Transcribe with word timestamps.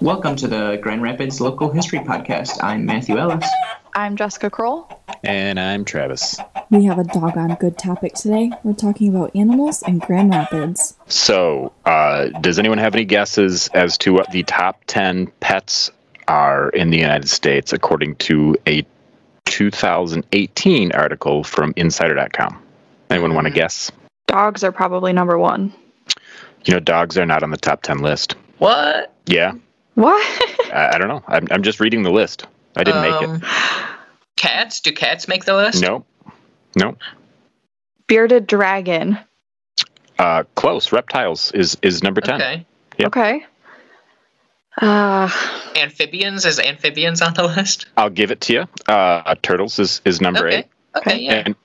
Welcome 0.00 0.34
to 0.36 0.48
the 0.48 0.78
Grand 0.80 1.02
Rapids 1.02 1.42
Local 1.42 1.70
History 1.70 1.98
Podcast. 1.98 2.64
I'm 2.64 2.86
Matthew 2.86 3.18
Ellis. 3.18 3.46
I'm 3.94 4.16
Jessica 4.16 4.48
Kroll. 4.48 4.88
And 5.22 5.60
I'm 5.60 5.84
Travis. 5.84 6.38
We 6.70 6.86
have 6.86 6.98
a 6.98 7.04
doggone 7.04 7.54
good 7.56 7.76
topic 7.76 8.14
today. 8.14 8.50
We're 8.62 8.72
talking 8.72 9.14
about 9.14 9.36
animals 9.36 9.82
in 9.82 9.98
Grand 9.98 10.30
Rapids. 10.30 10.96
So, 11.06 11.74
uh, 11.84 12.28
does 12.40 12.58
anyone 12.58 12.78
have 12.78 12.94
any 12.94 13.04
guesses 13.04 13.68
as 13.74 13.98
to 13.98 14.14
what 14.14 14.30
the 14.30 14.42
top 14.44 14.80
10 14.86 15.26
pets 15.40 15.90
are 16.26 16.70
in 16.70 16.88
the 16.88 16.98
United 16.98 17.28
States 17.28 17.74
according 17.74 18.16
to 18.16 18.56
a 18.66 18.86
2018 19.44 20.92
article 20.92 21.44
from 21.44 21.74
Insider.com? 21.76 22.62
Anyone 23.10 23.34
want 23.34 23.48
to 23.48 23.52
guess? 23.52 23.92
Dogs 24.26 24.64
are 24.64 24.72
probably 24.72 25.12
number 25.12 25.36
one. 25.36 25.74
You 26.64 26.72
know, 26.72 26.80
dogs 26.80 27.18
are 27.18 27.26
not 27.26 27.42
on 27.42 27.50
the 27.50 27.58
top 27.58 27.82
10 27.82 27.98
list. 27.98 28.36
What? 28.56 29.12
Yeah, 29.26 29.52
What? 29.94 30.22
I, 30.72 30.90
I 30.94 30.98
don't 30.98 31.08
know. 31.08 31.22
I'm, 31.26 31.46
I'm 31.50 31.62
just 31.62 31.80
reading 31.80 32.02
the 32.02 32.10
list. 32.10 32.46
I 32.76 32.84
didn't 32.84 33.02
make 33.02 33.22
it. 33.22 33.48
Cats? 34.36 34.80
Do 34.80 34.92
cats 34.92 35.28
make 35.28 35.44
the 35.44 35.54
list? 35.54 35.82
it. 35.82 35.86
No. 35.86 36.04
No. 36.76 36.96
Bearded 38.06 38.46
dragon. 38.46 39.18
Uh, 40.18 40.44
close. 40.54 40.92
Reptiles 40.92 41.52
is, 41.52 41.76
is 41.82 42.02
number 42.02 42.20
10. 42.20 42.34
Okay. 42.36 42.66
Yep. 42.98 43.06
Okay. 43.08 43.44
Uh, 44.80 45.28
Amphibians? 45.76 46.46
Is 46.46 46.58
amphibians 46.58 47.20
on 47.20 47.34
the 47.34 47.44
list? 47.44 47.86
I'll 47.96 48.10
give 48.10 48.30
it 48.30 48.40
to 48.42 48.52
you. 48.52 48.68
Uh, 48.88 49.34
turtles 49.42 49.78
is, 49.78 50.00
is 50.04 50.20
number 50.20 50.46
okay. 50.46 50.58
eight. 50.58 50.66
Okay, 50.96 51.18
yeah. 51.20 51.42
And 51.44 51.56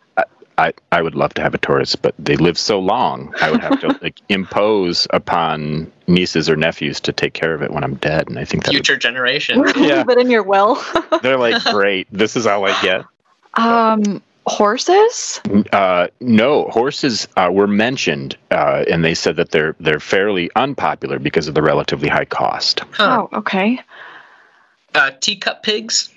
I, 0.57 0.67
I, 0.67 0.73
I 0.91 1.01
would 1.01 1.15
love 1.15 1.33
to 1.35 1.41
have 1.41 1.53
a 1.53 1.57
tortoise, 1.57 1.95
but 1.95 2.13
they 2.19 2.35
live 2.37 2.57
so 2.57 2.79
long. 2.79 3.33
I 3.41 3.51
would 3.51 3.61
have 3.61 3.79
to 3.81 3.87
like 4.01 4.19
impose 4.29 5.07
upon 5.11 5.91
nieces 6.07 6.49
or 6.49 6.55
nephews 6.55 6.99
to 7.01 7.11
take 7.13 7.33
care 7.33 7.53
of 7.53 7.61
it 7.61 7.71
when 7.71 7.83
I'm 7.83 7.95
dead. 7.95 8.29
And 8.29 8.37
I 8.39 8.45
think 8.45 8.63
that 8.63 8.69
would- 8.71 8.75
Future 8.85 8.97
generations. 8.97 9.71
Yeah. 9.75 9.97
leave 9.97 10.09
it 10.09 10.17
in 10.17 10.29
your 10.29 10.43
will. 10.43 10.81
they're 11.21 11.37
like, 11.37 11.63
great, 11.65 12.07
this 12.11 12.35
is 12.35 12.45
all 12.47 12.65
I 12.65 12.81
get. 12.81 13.05
um, 13.55 14.21
horses? 14.47 15.41
Uh, 15.71 16.07
no, 16.19 16.65
horses 16.65 17.27
uh, 17.35 17.49
were 17.51 17.65
mentioned, 17.67 18.37
uh, 18.51 18.85
and 18.89 19.03
they 19.03 19.15
said 19.15 19.37
that 19.37 19.49
they're 19.49 19.75
they're 19.79 19.99
fairly 19.99 20.51
unpopular 20.55 21.17
because 21.19 21.47
of 21.47 21.55
the 21.55 21.63
relatively 21.63 22.07
high 22.07 22.25
cost. 22.25 22.81
Huh. 22.91 23.27
Oh, 23.31 23.37
okay. 23.39 23.79
Uh, 24.93 25.11
teacup 25.19 25.63
pigs? 25.63 26.13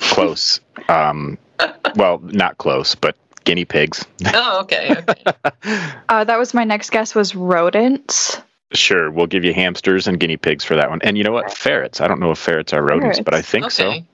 Close. 0.00 0.60
Um, 0.88 1.36
well, 1.96 2.18
not 2.22 2.56
close, 2.58 2.94
but 2.94 3.14
guinea 3.46 3.64
pigs. 3.64 4.04
Oh, 4.34 4.60
okay. 4.60 4.94
okay. 4.96 5.22
Uh, 6.08 6.22
that 6.24 6.38
was 6.38 6.52
my 6.54 6.64
next 6.64 6.90
guess 6.90 7.14
was 7.14 7.34
rodents. 7.34 8.40
Sure, 8.72 9.10
we'll 9.10 9.26
give 9.26 9.44
you 9.44 9.52
hamsters 9.54 10.06
and 10.06 10.20
guinea 10.20 10.36
pigs 10.36 10.64
for 10.64 10.76
that 10.76 10.88
one. 10.90 11.00
And 11.02 11.16
you 11.18 11.24
know 11.24 11.32
what? 11.32 11.52
Ferrets. 11.52 12.00
I 12.00 12.06
don't 12.08 12.20
know 12.20 12.30
if 12.30 12.38
ferrets 12.38 12.72
are 12.72 12.82
rodents, 12.82 13.18
but 13.20 13.34
I 13.34 13.42
think 13.42 13.70
so. 13.70 13.88
okay. 13.88 14.04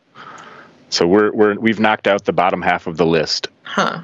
So 0.91 1.06
we're 1.06 1.33
we're 1.33 1.55
we've 1.58 1.80
knocked 1.80 2.06
out 2.06 2.24
the 2.24 2.33
bottom 2.33 2.62
half 2.62 2.86
of 2.86 2.97
the 2.97 3.06
list, 3.06 3.48
Huh. 3.64 4.02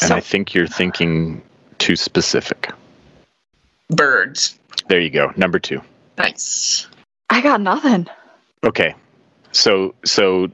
and 0.00 0.08
So- 0.08 0.14
I 0.16 0.20
think 0.20 0.54
you're 0.54 0.66
thinking 0.68 1.42
too 1.78 1.96
specific. 1.96 2.70
Birds. 3.90 4.58
There 4.88 5.00
you 5.00 5.10
go, 5.10 5.32
number 5.36 5.58
two. 5.58 5.80
Nice. 6.18 6.86
I 7.30 7.40
got 7.40 7.60
nothing. 7.60 8.06
Okay, 8.64 8.94
so 9.52 9.94
so 10.04 10.48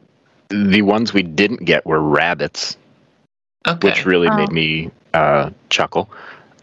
the 0.48 0.82
ones 0.82 1.12
we 1.14 1.22
didn't 1.22 1.64
get 1.64 1.86
were 1.86 2.00
rabbits, 2.00 2.76
Okay. 3.66 3.88
which 3.88 4.04
really 4.06 4.28
Oh. 4.28 4.36
made 4.36 4.50
me 4.52 4.90
uh, 5.14 5.50
chuckle, 5.70 6.10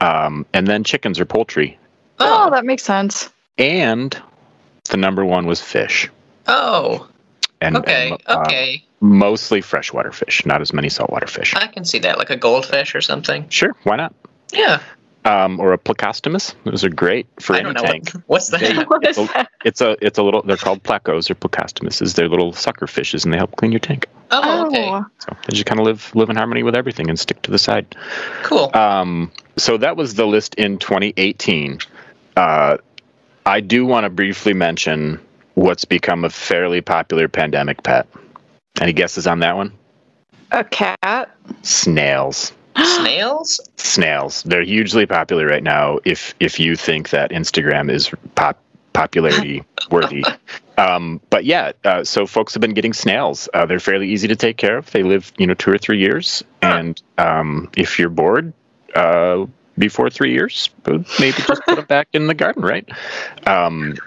um, 0.01 0.45
and 0.53 0.67
then 0.67 0.83
chickens 0.83 1.19
or 1.19 1.25
poultry, 1.25 1.77
Oh, 2.19 2.45
oh. 2.47 2.49
that 2.51 2.65
makes 2.65 2.83
sense. 2.83 3.29
and 3.57 4.21
the 4.89 4.97
number 4.97 5.23
one 5.23 5.45
was 5.45 5.61
fish. 5.61 6.09
Oh. 6.47 7.07
And, 7.61 7.77
Okay. 7.77 8.11
and, 8.11 8.21
uh, 8.25 8.41
okay. 8.47 8.83
mostly 9.01 9.61
freshwater 9.61 10.11
fish, 10.11 10.45
not 10.45 10.61
as 10.61 10.73
many 10.73 10.89
saltwater 10.89 11.27
fish. 11.27 11.53
I 11.55 11.67
can 11.67 11.85
see 11.85 11.99
that, 11.99 12.17
like 12.17 12.29
a 12.29 12.35
goldfish 12.37 12.95
or 12.95 13.01
something. 13.01 13.47
Sure, 13.49 13.75
why 13.83 13.95
not? 13.97 14.13
Yeah. 14.51 14.81
Um, 15.25 15.59
or 15.59 15.73
a 15.73 15.77
plecostomus. 15.77 16.55
Those 16.63 16.85
are 16.85 16.89
great 16.89 17.27
for 17.41 17.53
I 17.53 17.57
any 17.59 17.65
don't 17.65 17.73
know 17.75 17.81
tank. 17.91 18.09
what, 18.13 18.23
what's 18.27 18.47
They- 18.49 18.73
that. 18.73 18.87
What 18.89 19.05
is 19.05 19.17
it's, 19.17 19.29
a, 19.33 19.47
it's 19.65 19.81
a 19.81 19.97
it's 20.01 20.17
a 20.17 20.23
little. 20.23 20.41
They're 20.43 20.55
called 20.57 20.81
plecos 20.83 21.29
or 21.29 21.35
plecostomuses. 21.35 22.15
They're 22.15 22.29
little 22.29 22.53
sucker 22.53 22.87
fishes, 22.87 23.25
and 23.25 23.33
they 23.33 23.37
help 23.37 23.55
clean 23.57 23.71
your 23.73 23.79
tank. 23.81 24.07
Oh, 24.31 24.67
okay. 24.67 25.01
So 25.19 25.35
they 25.45 25.55
just 25.55 25.65
kind 25.65 25.79
of 25.81 25.85
live 25.85 26.15
live 26.15 26.29
in 26.29 26.37
harmony 26.37 26.63
with 26.63 26.73
everything 26.75 27.09
and 27.09 27.19
stick 27.19 27.41
to 27.43 27.51
the 27.51 27.59
side. 27.59 27.95
Cool. 28.43 28.71
Um, 28.73 29.29
so 29.57 29.77
that 29.77 29.97
was 29.97 30.15
the 30.15 30.25
list 30.25 30.55
in 30.55 30.77
2018. 30.77 31.79
Uh, 32.37 32.77
I 33.45 33.59
do 33.59 33.85
want 33.85 34.05
to 34.05 34.09
briefly 34.09 34.53
mention 34.53 35.19
what's 35.55 35.83
become 35.83 36.23
a 36.23 36.29
fairly 36.29 36.79
popular 36.79 37.27
pandemic 37.27 37.83
pet. 37.83 38.07
Any 38.79 38.93
guesses 38.93 39.27
on 39.27 39.39
that 39.39 39.57
one? 39.57 39.73
A 40.51 40.63
cat. 40.63 41.35
Snails. 41.63 42.53
Snails? 42.83 43.59
Snails. 43.77 44.43
They're 44.43 44.63
hugely 44.63 45.05
popular 45.05 45.47
right 45.47 45.63
now. 45.63 45.99
If 46.05 46.33
if 46.39 46.59
you 46.59 46.75
think 46.75 47.09
that 47.09 47.31
Instagram 47.31 47.91
is 47.91 48.11
pop 48.35 48.59
popularity 48.93 49.63
worthy. 49.91 50.23
Um, 50.77 51.21
but 51.29 51.45
yeah, 51.45 51.71
uh, 51.83 52.03
so 52.03 52.25
folks 52.25 52.53
have 52.53 52.61
been 52.61 52.73
getting 52.73 52.93
snails. 52.93 53.49
Uh, 53.53 53.65
they're 53.65 53.79
fairly 53.79 54.09
easy 54.09 54.27
to 54.27 54.35
take 54.35 54.57
care 54.57 54.77
of. 54.77 54.89
They 54.91 55.03
live, 55.03 55.31
you 55.37 55.47
know, 55.47 55.53
two 55.53 55.71
or 55.71 55.77
three 55.77 55.99
years. 55.99 56.43
And 56.61 57.01
um, 57.17 57.69
if 57.77 57.99
you're 57.99 58.09
bored 58.09 58.53
uh, 58.95 59.45
before 59.77 60.09
three 60.09 60.33
years, 60.33 60.69
maybe 60.85 61.37
just 61.37 61.61
put 61.63 61.75
them 61.75 61.85
back 61.85 62.09
in 62.13 62.27
the 62.27 62.33
garden, 62.33 62.63
right? 62.63 62.89
Um, 63.45 63.97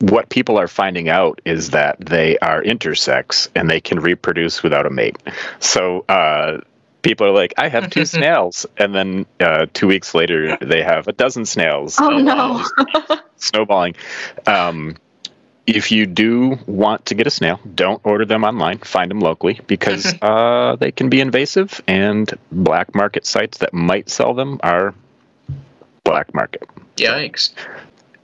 what 0.00 0.28
people 0.28 0.58
are 0.58 0.68
finding 0.68 1.08
out 1.08 1.40
is 1.44 1.70
that 1.70 2.00
they 2.00 2.36
are 2.38 2.62
intersex 2.62 3.48
and 3.54 3.70
they 3.70 3.80
can 3.80 4.00
reproduce 4.00 4.62
without 4.62 4.84
a 4.84 4.90
mate. 4.90 5.16
So 5.60 6.04
uh, 6.08 6.60
people 7.02 7.26
are 7.26 7.32
like, 7.32 7.54
I 7.58 7.68
have 7.68 7.90
two 7.90 8.04
snails. 8.06 8.66
And 8.76 8.94
then 8.94 9.26
uh, 9.40 9.66
two 9.72 9.86
weeks 9.86 10.14
later, 10.14 10.56
they 10.60 10.82
have 10.82 11.08
a 11.08 11.12
dozen 11.12 11.44
snails. 11.44 11.98
Oh, 12.00 12.18
no. 12.18 12.64
snowballing. 13.36 13.96
Um, 14.46 14.96
if 15.66 15.92
you 15.92 16.06
do 16.06 16.58
want 16.66 17.06
to 17.06 17.14
get 17.14 17.26
a 17.26 17.30
snail, 17.30 17.60
don't 17.74 18.00
order 18.04 18.24
them 18.24 18.44
online. 18.44 18.78
Find 18.78 19.10
them 19.10 19.20
locally 19.20 19.60
because 19.66 20.14
uh, 20.22 20.76
they 20.76 20.90
can 20.92 21.08
be 21.08 21.20
invasive, 21.20 21.80
and 21.86 22.32
black 22.50 22.94
market 22.94 23.26
sites 23.26 23.58
that 23.58 23.72
might 23.72 24.10
sell 24.10 24.34
them 24.34 24.58
are 24.62 24.94
black 26.04 26.34
market. 26.34 26.68
Yikes. 26.96 27.52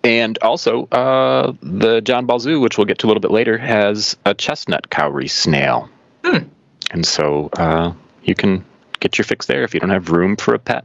And 0.04 0.38
also, 0.42 0.86
uh, 0.86 1.52
the 1.60 2.00
John 2.00 2.26
Ball 2.26 2.38
Zoo, 2.38 2.60
which 2.60 2.78
we'll 2.78 2.86
get 2.86 2.98
to 3.00 3.06
a 3.06 3.08
little 3.08 3.20
bit 3.20 3.30
later, 3.30 3.58
has 3.58 4.16
a 4.24 4.34
chestnut 4.34 4.90
cowrie 4.90 5.28
snail. 5.28 5.90
Hmm. 6.24 6.44
And 6.90 7.06
so 7.06 7.50
uh, 7.52 7.92
you 8.28 8.34
can 8.34 8.64
get 9.00 9.18
your 9.18 9.24
fix 9.24 9.46
there 9.46 9.62
if 9.62 9.74
you 9.74 9.80
don't 9.80 9.90
have 9.90 10.10
room 10.10 10.36
for 10.36 10.54
a 10.54 10.58
pet. 10.58 10.84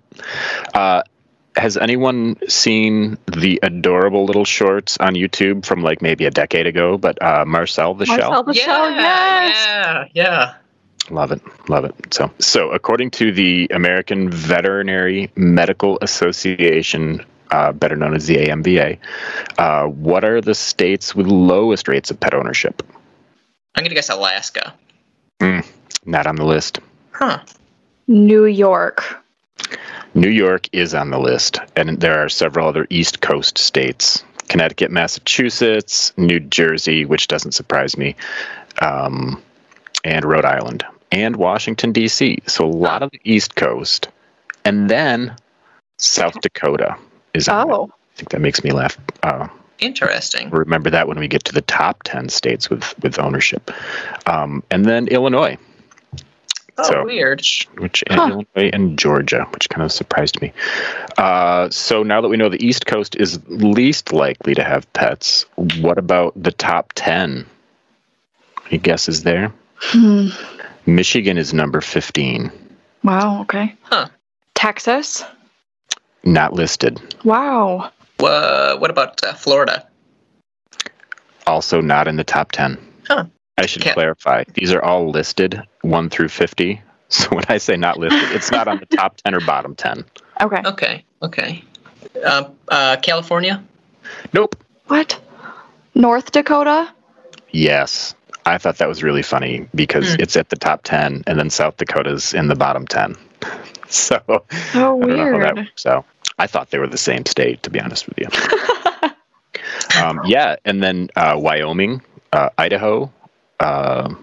Uh, 0.74 1.04
has 1.56 1.78
anyone 1.78 2.38
seen 2.48 3.18
the 3.28 3.60
adorable 3.62 4.26
little 4.26 4.46
shorts 4.46 4.98
on 4.98 5.14
YouTube 5.14 5.66
from 5.66 5.84
like 5.84 6.02
maybe 6.02 6.26
a 6.26 6.32
decade 6.32 6.66
ago? 6.66 6.98
But 6.98 7.22
uh, 7.22 7.46
Marcel 7.46 7.94
the 7.94 8.06
Marcel 8.06 8.32
Shell? 8.32 8.44
the 8.44 8.54
yeah, 8.56 8.66
Shell, 8.66 8.92
yes. 8.92 9.56
yeah, 9.68 10.06
yeah. 10.14 10.54
Love 11.10 11.32
it, 11.32 11.42
love 11.70 11.84
it. 11.84 12.14
So, 12.14 12.32
so 12.40 12.72
according 12.72 13.12
to 13.12 13.32
the 13.32 13.68
American 13.72 14.30
Veterinary 14.30 15.32
Medical 15.36 16.00
Association, 16.02 17.26
uh, 17.52 17.74
better 17.74 17.98
known 17.98 18.16
as 18.16 18.26
the 18.26 18.38
AMVA, 18.38 18.98
uh, 19.58 19.86
what 19.88 20.24
are 20.24 20.40
the 20.40 20.56
states 20.56 21.14
with 21.14 21.28
lowest 21.28 21.90
rates 21.90 22.10
of 22.10 22.20
pet 22.20 22.34
ownership? 22.34 22.82
I'm 23.76 23.84
gonna 23.84 23.96
guess 23.96 24.10
Alaska. 24.10 24.74
Not 26.06 26.26
on 26.26 26.36
the 26.36 26.46
list. 26.46 26.80
Huh. 27.24 27.40
New 28.08 28.44
York. 28.44 29.24
New 30.14 30.30
York 30.30 30.68
is 30.74 30.94
on 30.94 31.10
the 31.10 31.18
list, 31.18 31.58
and 31.78 32.02
there 32.02 32.20
are 32.20 32.28
several 32.28 32.68
other 32.68 32.86
East 32.90 33.22
Coast 33.22 33.58
states 33.58 34.26
Connecticut, 34.50 34.92
Massachusetts, 34.92 36.12
New 36.18 36.42
Jersey, 36.42 37.06
which 37.06 37.30
doesn't 37.30 37.54
surprise 37.54 37.98
me, 37.98 38.18
um, 38.82 39.42
and 40.04 40.26
Rhode 40.26 40.44
Island, 40.44 40.84
and 41.14 41.38
Washington, 41.38 41.94
D.C. 41.94 42.40
So 42.46 42.66
a 42.66 42.68
lot 42.68 43.02
of 43.02 43.12
the 43.12 43.22
East 43.24 43.56
Coast, 43.56 44.10
and 44.66 44.90
then 44.90 45.34
South 46.00 46.42
Dakota 46.42 46.98
is 47.34 47.48
on 47.48 47.70
it. 47.70 47.74
Oh. 47.74 47.86
I 47.86 48.18
think 48.18 48.32
that 48.32 48.42
makes 48.42 48.66
me 48.66 48.72
laugh. 48.72 48.98
Uh, 49.24 49.48
Interesting. 49.80 50.50
remember 50.50 50.90
that 50.90 51.08
when 51.08 51.18
we 51.20 51.30
get 51.30 51.46
to 51.46 51.54
the 51.54 51.62
top 51.62 52.04
10 52.04 52.28
states 52.28 52.70
with, 52.70 52.94
with 53.02 53.18
ownership. 53.18 53.72
Um, 54.28 54.62
and 54.70 54.84
then 54.84 55.08
Illinois, 55.08 55.58
Oh, 56.78 56.84
So- 56.84 57.04
weird. 57.06 57.46
which 57.78 58.04
Huh. 58.10 58.30
Illinois 58.30 58.70
and 58.74 58.98
Georgia, 58.98 59.46
which 59.52 59.70
kind 59.70 59.84
of 59.84 59.92
surprised 59.92 60.42
me. 60.42 60.52
Uh, 61.18 61.70
so 61.70 62.02
now 62.04 62.20
that 62.22 62.30
we 62.30 62.38
know 62.38 62.50
the 62.50 62.66
East 62.66 62.86
Coast 62.88 63.16
is 63.16 63.40
least 63.48 64.12
likely 64.12 64.56
to 64.56 64.64
have 64.64 64.92
pets, 64.94 65.46
what 65.80 65.98
about 66.00 66.34
the 66.42 66.52
top 66.52 66.92
ten? 66.96 67.46
Any 68.70 68.80
guesses 68.80 69.22
there? 69.24 69.52
Hmm. 69.78 70.30
Michigan 70.86 71.38
is 71.38 71.54
number 71.54 71.80
fifteen, 71.82 72.52
Wow, 73.04 73.42
okay. 73.42 73.76
Huh. 73.84 74.08
Texas? 74.56 75.24
not 76.26 76.54
listed. 76.54 77.00
Wow. 77.26 77.92
Wha 78.20 78.78
what 78.78 78.90
about 78.90 79.22
uh, 79.24 79.34
Florida? 79.34 79.86
also 81.46 81.82
not 81.82 82.08
in 82.08 82.16
the 82.16 82.24
top 82.24 82.54
10. 82.54 82.78
Huh. 83.08 83.26
I 83.58 83.66
should 83.66 83.82
Can't- 83.84 83.94
clarify. 83.96 84.44
These 84.54 84.74
are 84.74 84.82
all 84.84 85.10
listed 85.12 85.62
1 85.82 86.10
through 86.10 86.30
50. 86.30 86.82
So 87.10 87.30
when 87.30 87.44
I 87.48 87.60
say 87.60 87.78
not 87.78 88.00
listed, 88.00 88.32
it's 88.32 88.50
not 88.50 88.68
on 88.68 88.80
the 88.80 88.86
top 88.98 89.18
10 89.18 89.36
or 89.36 89.40
bottom 89.42 89.76
10. 89.76 90.04
Okay. 90.42 90.62
Okay. 90.66 91.06
Okay. 91.22 91.64
Uh, 92.26 92.46
uh, 92.70 92.98
California. 93.04 93.64
Nope. 94.34 94.56
What? 94.88 95.22
North 95.94 96.32
Dakota? 96.32 96.92
Yes. 97.52 98.16
I 98.48 98.58
thought 98.58 98.78
that 98.80 98.88
was 98.88 99.04
really 99.04 99.22
funny 99.22 99.68
because 99.76 100.16
Hmm. 100.16 100.22
it's 100.22 100.36
at 100.36 100.50
the 100.50 100.56
top 100.56 100.82
10 100.86 101.24
and 101.28 101.38
then 101.38 101.52
South 101.52 101.78
Dakota's 101.78 102.34
in 102.34 102.48
the 102.48 102.56
bottom 102.56 102.88
10. 102.88 103.16
So 103.90 104.20
So 104.28 104.44
I 104.74 104.80
don't 104.80 105.00
know 105.02 105.18
how 105.18 105.38
that 105.38 105.56
weird. 105.56 105.56
works 105.68 105.86
out. 105.86 106.06
I 106.40 106.48
thought 106.48 106.72
they 106.72 106.80
were 106.80 106.88
the 106.88 106.98
same 106.98 107.28
state, 107.28 107.62
to 107.62 107.70
be 107.70 107.80
honest 107.80 108.08
with 108.08 108.18
you. 108.18 108.28
um, 110.02 110.20
yeah, 110.26 110.56
and 110.66 110.82
then 110.82 111.10
uh, 111.16 111.36
Wyoming, 111.38 112.02
uh, 112.32 112.50
Idaho, 112.58 113.12
uh, 113.60 114.14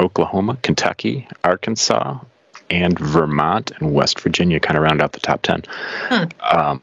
Oklahoma, 0.00 0.58
Kentucky, 0.62 1.28
Arkansas, 1.44 2.18
and 2.70 2.98
Vermont 2.98 3.70
and 3.78 3.92
West 3.94 4.20
Virginia 4.20 4.58
kind 4.60 4.76
of 4.76 4.82
round 4.82 5.02
out 5.02 5.12
the 5.12 5.20
top 5.20 5.42
10. 5.42 5.62
Um, 6.40 6.82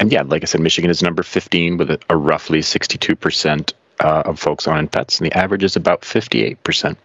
and 0.00 0.12
yeah, 0.12 0.22
like 0.22 0.42
I 0.42 0.46
said, 0.46 0.60
Michigan 0.60 0.90
is 0.90 1.02
number 1.02 1.22
15 1.22 1.76
with 1.76 1.90
a, 1.90 1.98
a 2.10 2.16
roughly 2.16 2.58
62% 2.60 3.72
uh, 4.00 4.22
of 4.26 4.38
folks 4.38 4.66
owning 4.66 4.88
pets, 4.88 5.20
and 5.20 5.30
the 5.30 5.36
average 5.36 5.62
is 5.64 5.76
about 5.76 6.02
58%. 6.02 6.96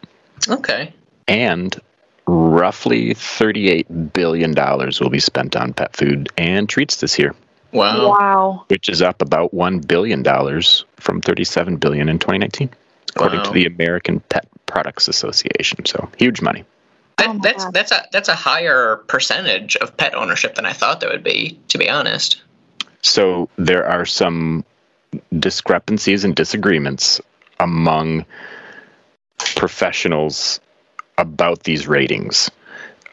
Okay. 0.50 0.94
And 1.28 1.80
roughly 2.28 3.14
$38 3.14 4.14
billion 4.14 4.54
will 5.00 5.10
be 5.10 5.20
spent 5.20 5.56
on 5.56 5.74
pet 5.74 5.96
food 5.96 6.30
and 6.38 6.68
treats 6.68 6.98
this 6.98 7.18
year 7.20 7.36
Wow. 7.72 8.10
Wow. 8.10 8.66
which 8.68 8.90
is 8.90 9.02
up 9.02 9.22
about 9.22 9.54
one 9.54 9.80
billion 9.80 10.24
dollars 10.24 10.84
from 10.98 11.22
thirty-seven 11.22 11.78
billion 11.78 12.10
in 12.10 12.20
2019, 12.20 12.70
according 13.16 13.40
Wow. 13.40 13.46
to 13.46 13.52
the 13.52 13.66
American 13.66 14.20
Pet 14.22 14.48
Products 14.66 15.08
Association. 15.08 15.86
So 15.86 16.10
huge 16.18 16.42
money. 16.42 16.64
That, 17.18 17.28
Oh 17.30 17.40
that's 17.42 17.66
that's 17.72 17.92
a 17.92 18.08
that's 18.12 18.30
a 18.30 18.36
higher 18.36 18.98
percentage 19.08 19.76
of 19.78 19.96
pet 19.98 20.16
ownership 20.16 20.56
than 20.56 20.66
I 20.66 20.74
thought 20.74 21.00
there 21.02 21.10
would 21.10 21.24
be. 21.24 21.60
To 21.70 21.78
be 21.78 21.90
honest. 21.90 22.42
So 23.02 23.50
there 23.58 23.88
are 23.88 24.06
some 24.06 24.64
discrepancies 25.38 26.24
and 26.24 26.36
disagreements 26.36 27.20
among 27.60 28.26
professionals 29.56 30.60
about 31.18 31.64
these 31.64 31.88
ratings. 31.88 32.50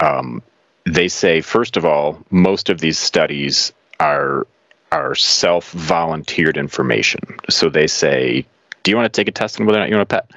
Um, 0.00 0.42
they 0.86 1.08
say, 1.08 1.40
first 1.40 1.76
of 1.76 1.84
all, 1.84 2.18
most 2.30 2.70
of 2.70 2.80
these 2.80 2.98
studies 2.98 3.72
are 4.00 4.46
are 4.90 5.14
self 5.14 5.70
volunteered 5.72 6.56
information. 6.56 7.20
So 7.50 7.68
they 7.68 7.86
say, 7.86 8.46
do 8.88 8.90
you 8.90 8.96
want 8.96 9.12
to 9.12 9.20
take 9.20 9.28
a 9.28 9.32
test 9.32 9.60
on 9.60 9.66
whether 9.66 9.76
or 9.76 9.82
not 9.82 9.90
you 9.90 9.96
want 9.96 10.10
a 10.10 10.14
pet? 10.16 10.30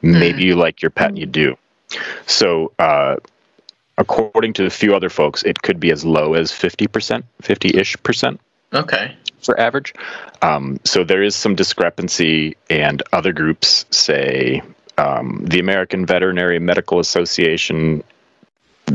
Maybe 0.00 0.44
you 0.44 0.54
like 0.54 0.80
your 0.80 0.90
pet 0.92 1.08
and 1.08 1.18
you 1.18 1.26
do. 1.26 1.56
So, 2.26 2.70
uh, 2.78 3.16
according 3.98 4.52
to 4.54 4.64
a 4.66 4.70
few 4.70 4.94
other 4.94 5.08
folks, 5.10 5.42
it 5.42 5.60
could 5.60 5.80
be 5.80 5.90
as 5.90 6.04
low 6.04 6.34
as 6.34 6.52
50%, 6.52 7.24
50 7.42 7.76
ish 7.76 7.96
percent 8.04 8.40
Okay. 8.72 9.16
for 9.42 9.58
average. 9.58 9.92
Um, 10.40 10.78
so 10.84 11.02
there 11.02 11.20
is 11.24 11.34
some 11.34 11.56
discrepancy, 11.56 12.56
and 12.70 13.02
other 13.12 13.32
groups 13.32 13.86
say 13.90 14.62
um, 14.98 15.40
the 15.44 15.58
American 15.58 16.06
Veterinary 16.06 16.60
Medical 16.60 17.00
Association 17.00 18.04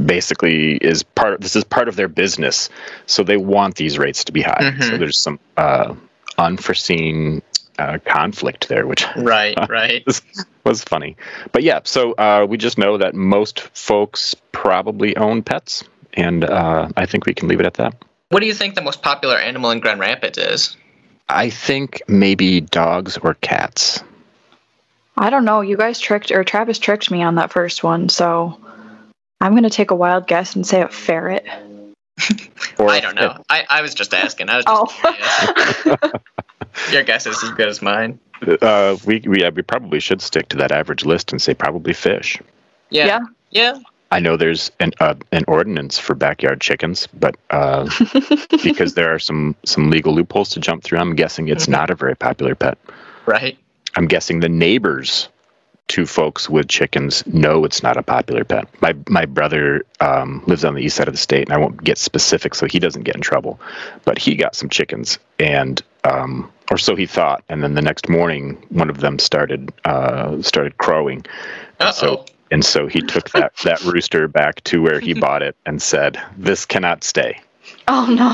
basically 0.06 0.78
is 0.78 1.04
part. 1.04 1.34
of 1.34 1.42
This 1.42 1.58
is 1.58 1.66
part 1.66 1.90
of 1.90 1.98
their 1.98 2.08
business, 2.08 2.70
so 3.08 3.24
they 3.24 3.36
want 3.36 3.76
these 3.76 3.98
rates 3.98 4.24
to 4.24 4.32
be 4.32 4.42
high. 4.42 4.72
Mhm. 4.72 4.84
So 4.90 4.98
there's 4.98 5.20
some 5.20 5.38
uh, 5.58 5.96
unforeseen 6.38 7.42
uh, 7.82 7.98
conflict 8.06 8.70
there, 8.70 8.86
which 8.86 9.06
Right. 9.16 9.58
Right. 9.70 10.06
was, 10.06 10.22
was 10.66 10.84
funny. 10.84 11.16
But 11.52 11.64
yeah, 11.64 11.80
so 11.84 12.14
uh, 12.14 12.46
we 12.48 12.58
just 12.58 12.78
know 12.78 12.98
that 12.98 13.16
most 13.16 13.62
folks 13.76 14.36
probably 14.52 15.16
own 15.18 15.44
pets, 15.44 15.84
and 16.14 16.44
uh, 16.44 16.90
I 16.96 17.06
think 17.06 17.26
we 17.26 17.34
can 17.34 17.48
leave 17.48 17.60
it 17.60 17.66
at 17.66 17.76
that. 17.76 17.96
What 18.30 18.42
do 18.42 18.46
you 18.46 18.54
think 18.54 18.76
the 18.76 18.82
most 18.82 19.02
popular 19.02 19.38
animal 19.38 19.72
in 19.72 19.80
Grand 19.80 20.00
Rapids 20.00 20.38
is? 20.38 20.78
I 21.28 21.50
think 21.50 22.02
maybe 22.08 22.62
dogs 22.62 23.18
or 23.18 23.34
cats. 23.36 24.04
I 25.18 25.30
don't 25.30 25.46
know. 25.46 25.62
You 25.62 25.78
guys 25.78 26.00
tricked, 26.00 26.32
or 26.32 26.44
Travis 26.44 26.80
tricked 26.80 27.12
me 27.12 27.24
on 27.24 27.36
that 27.36 27.52
first 27.52 27.84
one, 27.84 28.10
so 28.10 28.58
I'm 29.40 29.52
going 29.52 29.64
to 29.64 29.70
take 29.70 29.92
a 29.92 29.96
wild 29.96 30.28
guess 30.28 30.56
and 30.56 30.66
say 30.66 30.82
a 30.82 30.88
ferret. 30.88 31.46
I 32.80 33.00
don't 33.00 33.16
know. 33.16 33.44
I, 33.50 33.66
I 33.70 33.82
was 33.82 33.94
just 33.94 34.14
asking. 34.14 34.50
I 34.50 34.58
was 34.58 34.66
just 34.66 35.98
Oh. 36.04 36.12
Curious. 36.74 36.94
Your 36.94 37.04
guess 37.04 37.26
is 37.28 37.44
as 37.44 37.50
good 37.52 37.68
as 37.68 37.82
mine. 37.82 38.20
Uh, 38.62 38.98
we 39.06 39.20
we, 39.20 39.42
yeah, 39.42 39.50
we 39.50 39.62
probably 39.62 40.00
should 40.00 40.22
stick 40.22 40.50
to 40.50 40.58
that 40.58 40.72
average 40.72 41.06
list 41.06 41.32
and 41.32 41.42
say 41.42 41.54
probably 41.54 41.94
fish. 41.94 42.40
Yeah. 42.90 43.06
Yeah. 43.06 43.20
Yeah. 43.52 43.80
I 44.14 44.20
know 44.20 44.36
there's 44.36 44.72
an 44.80 44.92
uh, 45.00 45.16
an 45.32 45.46
ordinance 45.48 45.98
for 46.00 46.16
backyard 46.16 46.60
chickens, 46.60 47.08
but 47.08 47.36
uh, 47.50 47.90
because 48.64 48.94
there 48.96 49.14
are 49.14 49.20
some 49.20 49.56
some 49.64 49.90
legal 49.90 50.14
loopholes 50.14 50.50
to 50.50 50.60
jump 50.60 50.84
through, 50.84 51.00
I'm 51.00 51.16
guessing 51.16 51.48
it's 51.48 51.66
Mhm. 51.68 51.70
not 51.70 51.90
a 51.92 51.96
very 51.96 52.16
popular 52.16 52.56
pet. 52.56 52.78
Right. 53.26 53.58
I'm 53.96 54.08
guessing 54.08 54.40
the 54.40 54.50
neighbors 54.50 55.30
to 55.90 56.06
folks 56.06 56.50
with 56.50 56.68
chickens 56.70 57.26
know 57.28 57.64
it's 57.66 57.84
not 57.84 57.96
a 57.98 58.04
popular 58.04 58.44
pet. 58.44 58.68
My 58.82 58.96
my 59.08 59.26
brother 59.26 59.84
um, 60.00 60.44
lives 60.48 60.66
on 60.66 60.74
the 60.74 60.82
east 60.82 60.96
side 60.98 61.08
of 61.08 61.14
the 61.14 61.18
state, 61.20 61.48
and 61.48 61.54
I 61.54 61.58
won't 61.58 61.82
get 61.84 61.98
specific 61.98 62.56
so 62.56 62.66
he 62.66 62.80
doesn't 62.80 63.04
get 63.04 63.16
in 63.16 63.22
trouble. 63.22 63.60
But 64.04 64.18
he 64.18 64.36
got 64.36 64.56
some 64.56 64.70
chickens, 64.70 65.20
and 65.40 65.82
um, 66.04 66.52
or 66.72 66.78
so 66.78 66.96
he 66.96 67.06
thought. 67.06 67.44
And 67.50 67.62
then 67.62 67.76
the 67.76 67.82
next 67.82 68.10
morning, 68.10 68.58
one 68.70 68.90
of 68.90 69.02
them 69.02 69.20
started 69.20 69.72
uh, 69.86 70.42
started 70.42 70.78
crowing. 70.78 71.24
Uh 71.80 71.92
So 71.92 72.08
oh. 72.08 72.26
and 72.50 72.66
so 72.66 72.88
he 72.88 73.02
took 73.02 73.30
that 73.32 73.54
that 73.64 73.84
rooster 73.84 74.28
back 74.28 74.64
to 74.64 74.82
where 74.82 75.00
he 75.00 75.14
bought 75.26 75.44
it 75.44 75.56
and 75.66 75.80
said, 75.82 76.20
"This 76.38 76.66
cannot 76.66 77.04
stay." 77.04 77.40
oh 77.88 78.06
no. 78.08 78.32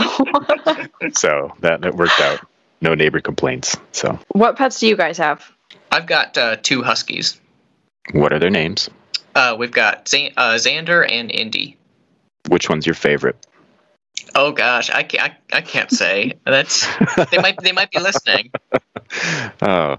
So 1.14 1.52
that 1.60 1.82
that 1.82 1.96
worked 1.96 2.20
out. 2.22 2.40
No 2.80 2.94
neighbor 2.94 3.20
complaints. 3.22 3.76
So 3.92 4.20
what 4.30 4.56
pets 4.56 4.80
do 4.80 4.88
you 4.88 4.96
guys 4.96 5.18
have? 5.18 5.52
I've 5.92 6.06
got 6.06 6.38
uh, 6.38 6.58
two 6.62 6.84
huskies. 6.84 7.40
what 8.14 8.32
are 8.32 8.40
their 8.40 8.52
names? 8.52 8.90
Uh, 9.34 9.56
we've 9.58 9.72
got 9.72 10.08
Z- 10.08 10.34
uh, 10.38 10.56
Xander 10.56 11.06
and 11.10 11.32
Indy. 11.32 11.76
Which 12.50 12.70
one's 12.70 12.86
your 12.86 12.94
favorite? 12.96 13.36
Oh 14.36 14.52
gosh, 14.52 14.90
I 14.90 15.04
can't. 15.04 15.34
I, 15.52 15.58
I 15.58 15.62
can't 15.62 15.92
say. 15.92 16.34
That's 16.46 16.88
they 17.32 17.38
might 17.38 17.58
they 17.62 17.72
might 17.72 17.92
be 17.92 18.00
listening. 18.00 18.52
Oh, 19.62 19.96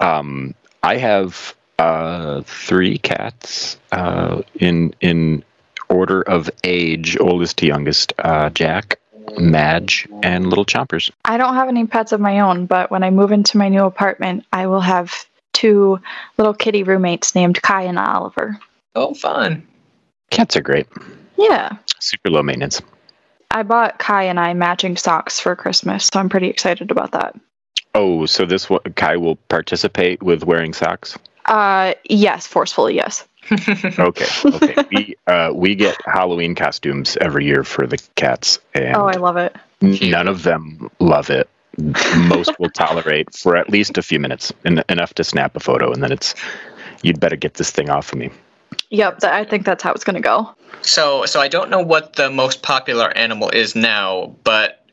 um, 0.00 0.52
I 0.82 0.96
have 0.96 1.54
uh, 1.78 2.42
three 2.42 2.98
cats 2.98 3.78
uh, 3.92 4.42
in 4.56 4.94
in 5.00 5.44
order 5.88 6.22
of 6.22 6.50
age, 6.64 7.16
oldest 7.20 7.58
to 7.58 7.66
youngest. 7.66 8.12
Uh, 8.18 8.50
Jack, 8.50 8.98
Madge, 9.38 10.08
and 10.22 10.48
Little 10.48 10.64
Chompers. 10.64 11.10
I 11.24 11.36
don't 11.36 11.54
have 11.54 11.68
any 11.68 11.86
pets 11.86 12.10
of 12.12 12.20
my 12.20 12.40
own, 12.40 12.66
but 12.66 12.90
when 12.90 13.04
I 13.04 13.10
move 13.10 13.30
into 13.30 13.58
my 13.58 13.68
new 13.68 13.84
apartment, 13.84 14.44
I 14.52 14.66
will 14.66 14.80
have 14.80 15.26
two 15.52 16.00
little 16.36 16.54
kitty 16.54 16.82
roommates 16.82 17.34
named 17.34 17.62
Kai 17.62 17.82
and 17.82 17.98
Oliver. 17.98 18.58
Oh, 18.94 19.14
fun. 19.14 19.66
Cats 20.30 20.56
are 20.56 20.62
great. 20.62 20.86
Yeah. 21.36 21.76
Super 22.00 22.30
low 22.30 22.42
maintenance. 22.42 22.82
I 23.50 23.62
bought 23.62 23.98
Kai 23.98 24.24
and 24.24 24.38
I 24.38 24.54
matching 24.54 24.96
socks 24.96 25.40
for 25.40 25.56
Christmas, 25.56 26.08
so 26.12 26.20
I'm 26.20 26.28
pretty 26.28 26.48
excited 26.48 26.90
about 26.90 27.12
that. 27.12 27.34
Oh, 27.94 28.26
so 28.26 28.44
this 28.44 28.68
one, 28.68 28.80
Kai 28.94 29.16
will 29.16 29.36
participate 29.36 30.22
with 30.22 30.44
wearing 30.44 30.72
socks. 30.74 31.16
Uh, 31.46 31.94
yes, 32.08 32.46
forcefully, 32.46 32.94
yes. 32.94 33.26
Okay, 33.98 34.26
okay. 34.44 34.74
we 34.92 35.16
uh, 35.26 35.50
we 35.54 35.74
get 35.74 35.96
Halloween 36.04 36.54
costumes 36.54 37.16
every 37.18 37.46
year 37.46 37.64
for 37.64 37.86
the 37.86 37.96
cats, 38.14 38.58
and 38.74 38.94
Oh, 38.94 39.06
I 39.06 39.14
love 39.14 39.38
it. 39.38 39.56
None 39.80 40.28
of 40.28 40.42
them 40.42 40.90
love 41.00 41.30
it. 41.30 41.48
Most 42.28 42.50
will 42.58 42.68
tolerate 42.68 43.34
for 43.34 43.56
at 43.56 43.70
least 43.70 43.96
a 43.96 44.02
few 44.02 44.20
minutes, 44.20 44.52
en- 44.66 44.84
enough 44.90 45.14
to 45.14 45.24
snap 45.24 45.56
a 45.56 45.60
photo, 45.60 45.90
and 45.90 46.02
then 46.02 46.12
it's 46.12 46.34
you'd 47.02 47.20
better 47.20 47.36
get 47.36 47.54
this 47.54 47.70
thing 47.70 47.88
off 47.88 48.12
of 48.12 48.18
me. 48.18 48.30
Yep, 48.90 49.24
I 49.24 49.44
think 49.44 49.64
that's 49.66 49.82
how 49.82 49.92
it's 49.92 50.04
going 50.04 50.16
to 50.16 50.22
go. 50.22 50.54
So, 50.82 51.26
so 51.26 51.40
I 51.40 51.48
don't 51.48 51.70
know 51.70 51.82
what 51.82 52.14
the 52.14 52.30
most 52.30 52.62
popular 52.62 53.16
animal 53.16 53.50
is 53.50 53.74
now, 53.74 54.34
but 54.44 54.86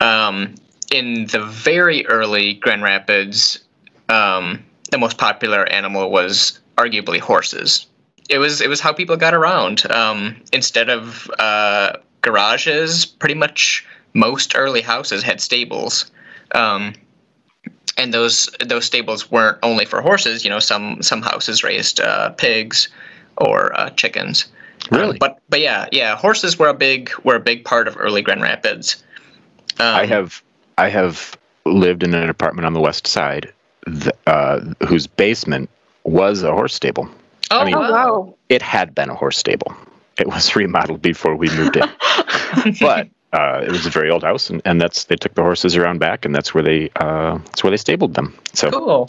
um, 0.00 0.54
in 0.92 1.26
the 1.26 1.44
very 1.44 2.06
early 2.06 2.54
Grand 2.54 2.82
Rapids, 2.82 3.60
um, 4.08 4.64
the 4.90 4.98
most 4.98 5.18
popular 5.18 5.66
animal 5.68 6.10
was 6.10 6.58
arguably 6.76 7.18
horses. 7.18 7.86
It 8.28 8.38
was 8.38 8.60
it 8.60 8.68
was 8.68 8.80
how 8.80 8.92
people 8.92 9.16
got 9.16 9.34
around. 9.34 9.90
Um, 9.90 10.40
instead 10.52 10.88
of 10.88 11.28
uh, 11.38 11.94
garages, 12.22 13.04
pretty 13.04 13.34
much 13.34 13.84
most 14.14 14.54
early 14.54 14.82
houses 14.82 15.22
had 15.22 15.40
stables. 15.40 16.10
Um, 16.54 16.94
and 17.96 18.14
those 18.14 18.48
those 18.64 18.84
stables 18.84 19.30
weren't 19.30 19.58
only 19.62 19.84
for 19.84 20.00
horses. 20.00 20.44
You 20.44 20.50
know, 20.50 20.60
some 20.60 21.02
some 21.02 21.22
houses 21.22 21.64
raised 21.64 22.00
uh, 22.00 22.30
pigs 22.30 22.88
or 23.40 23.78
uh, 23.78 23.90
chickens. 23.90 24.46
Um, 24.90 24.98
Really? 24.98 25.18
but 25.18 25.38
but 25.48 25.60
yeah, 25.60 25.86
yeah, 25.92 26.16
horses 26.16 26.58
were 26.58 26.68
a 26.68 26.74
big 26.74 27.10
were 27.24 27.36
a 27.36 27.40
big 27.40 27.64
part 27.64 27.86
of 27.88 27.96
early 27.98 28.22
Grand 28.22 28.40
Rapids. 28.42 29.02
Um, 29.78 29.94
I 29.94 30.06
have 30.06 30.42
I 30.78 30.88
have 30.88 31.36
lived 31.66 32.02
in 32.02 32.14
an 32.14 32.28
apartment 32.30 32.66
on 32.66 32.72
the 32.72 32.80
west 32.80 33.06
side, 33.06 33.52
th- 33.86 34.14
uh, 34.26 34.60
whose 34.86 35.06
basement 35.06 35.68
was 36.04 36.42
a 36.42 36.52
horse 36.52 36.74
stable. 36.74 37.08
Oh, 37.50 37.64
mean- 37.64 37.74
Oh 37.74 37.80
wow. 37.80 38.34
It 38.48 38.62
had 38.62 38.94
been 38.94 39.10
a 39.10 39.14
horse 39.14 39.36
stable. 39.38 39.74
It 40.18 40.26
was 40.26 40.56
remodeled 40.62 41.02
before 41.02 41.36
we 41.36 41.48
moved 41.50 41.76
in, 41.76 41.88
but 42.80 43.08
uh, 43.32 43.60
it 43.64 43.70
was 43.70 43.86
a 43.86 43.90
very 43.90 44.10
old 44.10 44.22
house, 44.24 44.50
and, 44.50 44.60
and 44.64 44.80
that's 44.80 45.04
they 45.04 45.16
took 45.16 45.34
the 45.34 45.42
horses 45.42 45.76
around 45.76 45.98
back, 45.98 46.24
and 46.24 46.34
that's 46.34 46.52
where 46.54 46.64
they 46.64 46.90
uh, 46.96 47.36
that's 47.38 47.62
where 47.62 47.70
they 47.70 47.76
stabled 47.76 48.14
them. 48.14 48.34
So 48.54 48.70
Cool. 48.70 49.08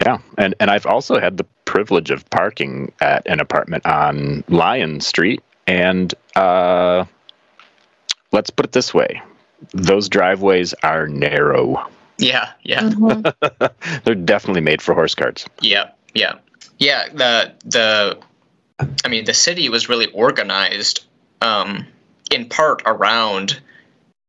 Yeah, 0.00 0.18
and 0.38 0.54
and 0.60 0.70
I've 0.70 0.86
also 0.86 1.18
had 1.20 1.36
the 1.36 1.44
privilege 1.64 2.10
of 2.10 2.28
parking 2.30 2.92
at 3.00 3.26
an 3.26 3.40
apartment 3.40 3.86
on 3.86 4.44
Lyon 4.48 5.00
Street, 5.00 5.42
and 5.66 6.12
uh, 6.36 7.04
let's 8.32 8.50
put 8.50 8.66
it 8.66 8.72
this 8.72 8.92
way: 8.92 9.22
those 9.72 10.08
driveways 10.08 10.74
are 10.82 11.06
narrow. 11.06 11.88
Yeah, 12.18 12.52
yeah. 12.62 12.80
Mhm. 12.82 14.02
They're 14.04 14.14
definitely 14.14 14.60
made 14.62 14.82
for 14.82 14.94
horse 14.94 15.14
carts. 15.14 15.46
Yeah, 15.60 15.90
yeah, 16.14 16.38
yeah. 16.78 17.08
The 17.12 17.52
the, 17.64 18.18
I 19.04 19.08
mean, 19.08 19.24
the 19.24 19.34
city 19.34 19.68
was 19.68 19.88
really 19.88 20.06
organized, 20.12 21.04
um, 21.40 21.86
in 22.30 22.48
part 22.48 22.82
around 22.86 23.60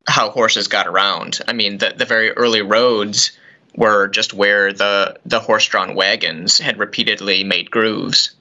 how 0.07 0.29
horses 0.29 0.67
got 0.67 0.87
around. 0.87 1.39
I 1.47 1.53
mean, 1.53 1.79
the 1.79 1.93
the 1.95 2.05
very 2.05 2.31
early 2.31 2.61
roads 2.61 3.37
were 3.77 4.07
just 4.07 4.33
where 4.33 4.73
the 4.73 5.17
the 5.25 5.39
horse-drawn 5.39 5.95
wagons 5.95 6.57
had 6.59 6.77
repeatedly 6.79 7.43
made 7.43 7.71
grooves. 7.71 8.35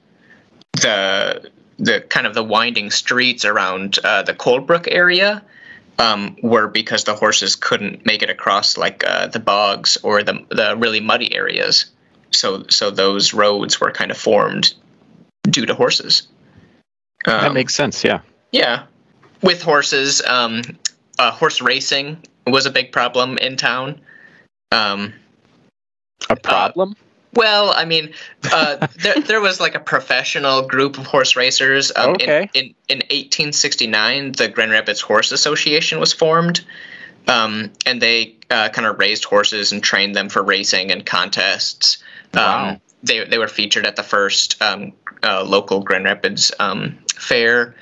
The 0.73 1.49
the 1.77 2.01
kind 2.01 2.25
of 2.25 2.33
the 2.33 2.43
winding 2.43 2.91
streets 2.91 3.43
around 3.45 3.99
uh, 4.03 4.23
the 4.23 4.33
Coldbrook 4.33 4.87
area 4.89 5.43
um, 5.99 6.37
were 6.41 6.67
because 6.67 7.03
the 7.03 7.15
horses 7.15 7.55
couldn't 7.55 8.05
make 8.05 8.21
it 8.21 8.29
across 8.29 8.77
like 8.77 9.03
uh, 9.05 9.27
the 9.27 9.39
bogs 9.39 9.97
or 10.03 10.23
the 10.23 10.45
the 10.49 10.75
really 10.77 10.99
muddy 10.99 11.33
areas. 11.35 11.85
So 12.31 12.65
so 12.69 12.91
those 12.91 13.33
roads 13.33 13.79
were 13.79 13.91
kind 13.91 14.11
of 14.11 14.17
formed 14.17 14.73
due 15.49 15.65
to 15.65 15.73
horses. 15.75 16.27
that 17.25 17.45
Um, 17.45 17.53
makes 17.53 17.75
sense. 17.75 18.03
Yeah. 18.03 18.19
yeah, 18.51 18.83
with 19.41 19.61
horses, 19.61 20.21
um, 20.27 20.61
uh, 21.19 21.31
horse 21.31 21.61
racing 21.61 22.17
was 22.47 22.65
a 22.65 22.71
big 22.71 22.91
problem 22.91 23.37
in 23.37 23.57
town. 23.57 24.01
Um, 24.71 25.13
A 26.29 26.35
problem? 26.35 26.95
well, 27.35 27.73
I 27.75 27.85
mean, 27.85 28.13
uh, 28.51 28.87
there, 29.03 29.15
there 29.15 29.41
was 29.41 29.59
like 29.59 29.75
a 29.75 29.79
professional 29.79 30.61
group 30.67 30.97
of 30.97 31.05
horse 31.05 31.35
racers. 31.35 31.91
Um, 31.95 32.11
Okay. 32.11 32.49
In, 32.53 32.65
in, 32.65 32.73
in 32.89 32.97
1869, 32.99 34.31
the 34.33 34.47
Grand 34.47 34.71
Rapids 34.71 35.01
Horse 35.01 35.31
Association 35.31 35.99
was 35.99 36.13
formed, 36.13 36.63
um, 37.27 37.71
and 37.85 38.01
they 38.01 38.35
uh, 38.49 38.69
kind 38.69 38.87
of 38.87 38.97
raised 38.99 39.25
horses 39.25 39.71
and 39.71 39.83
trained 39.83 40.15
them 40.15 40.29
for 40.29 40.41
racing 40.43 40.91
and 40.91 41.05
contests. 41.05 41.97
Um, 42.33 42.39
Wow. 42.41 42.81
They, 43.03 43.23
they 43.23 43.37
were 43.37 43.47
featured 43.47 43.85
at 43.85 43.97
the 43.97 44.03
first 44.03 44.59
um, 44.63 44.93
uh, 45.21 45.43
local 45.43 45.81
Grand 45.81 46.05
Rapids 46.05 46.51
um, 46.59 46.97
fair. 47.15 47.75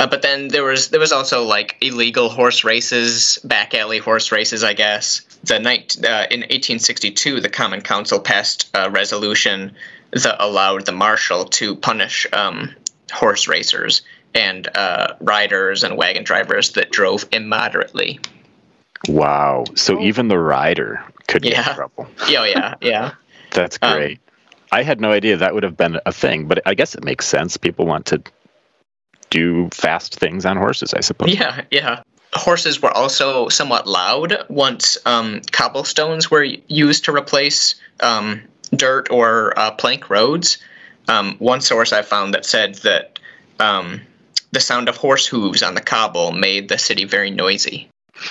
Uh, 0.00 0.06
but 0.06 0.22
then 0.22 0.48
there 0.48 0.64
was 0.64 0.88
there 0.88 1.00
was 1.00 1.12
also 1.12 1.42
like 1.42 1.76
illegal 1.80 2.28
horse 2.30 2.64
races, 2.64 3.38
back 3.44 3.74
alley 3.74 3.98
horse 3.98 4.32
races, 4.32 4.64
I 4.64 4.72
guess. 4.74 5.22
The 5.44 5.58
night 5.58 5.96
uh, 6.04 6.26
in 6.30 6.40
1862, 6.40 7.40
the 7.40 7.48
Common 7.48 7.80
Council 7.80 8.18
passed 8.20 8.68
a 8.74 8.90
resolution 8.90 9.72
that 10.12 10.36
allowed 10.42 10.86
the 10.86 10.92
marshal 10.92 11.44
to 11.44 11.76
punish 11.76 12.26
um, 12.32 12.74
horse 13.12 13.46
racers 13.48 14.02
and 14.34 14.68
uh, 14.76 15.14
riders 15.20 15.84
and 15.84 15.96
wagon 15.96 16.24
drivers 16.24 16.72
that 16.72 16.90
drove 16.90 17.24
immoderately. 17.32 18.18
Wow. 19.08 19.64
So 19.74 19.98
Oh. 19.98 20.02
even 20.02 20.28
the 20.28 20.38
rider 20.38 21.02
could 21.28 21.42
get 21.42 21.52
Yeah. 21.52 21.70
in 21.70 21.76
trouble. 21.76 22.08
Yeah, 22.28 22.40
oh, 22.40 22.44
yeah, 22.44 22.74
yeah. 22.80 23.10
That's 23.52 23.78
Um, 23.82 23.94
great. 23.96 24.20
I 24.72 24.82
had 24.82 25.00
no 25.00 25.12
idea 25.12 25.36
that 25.36 25.54
would 25.54 25.62
have 25.62 25.76
been 25.76 26.00
a 26.06 26.12
thing, 26.12 26.46
but 26.48 26.60
I 26.66 26.74
guess 26.74 26.94
it 26.94 27.04
makes 27.04 27.26
sense. 27.26 27.56
People 27.56 27.86
want 27.86 28.06
to 28.06 28.22
do 29.30 29.68
fast 29.72 30.16
things 30.18 30.44
on 30.44 30.56
horses, 30.56 30.92
I 30.92 31.00
suppose. 31.00 31.34
Yeah, 31.34 31.62
yeah. 31.70 32.02
Horses 32.36 32.80
were 32.80 32.90
also 32.90 33.48
somewhat 33.48 33.86
loud 33.86 34.44
once 34.48 34.98
um, 35.06 35.40
cobblestones 35.52 36.30
were 36.30 36.44
used 36.68 37.04
to 37.04 37.12
replace 37.12 37.74
um, 38.00 38.42
dirt 38.74 39.10
or 39.10 39.58
uh, 39.58 39.70
plank 39.72 40.10
roads. 40.10 40.58
Um, 41.08 41.36
one 41.38 41.60
source 41.60 41.92
I 41.92 42.02
found 42.02 42.34
that 42.34 42.44
said 42.44 42.76
that 42.76 43.18
um, 43.60 44.00
the 44.52 44.60
sound 44.60 44.88
of 44.88 44.96
horse 44.96 45.26
hooves 45.26 45.62
on 45.62 45.74
the 45.74 45.80
cobble 45.80 46.32
made 46.32 46.68
the 46.68 46.78
city 46.78 47.04
very 47.04 47.30
noisy. 47.30 47.88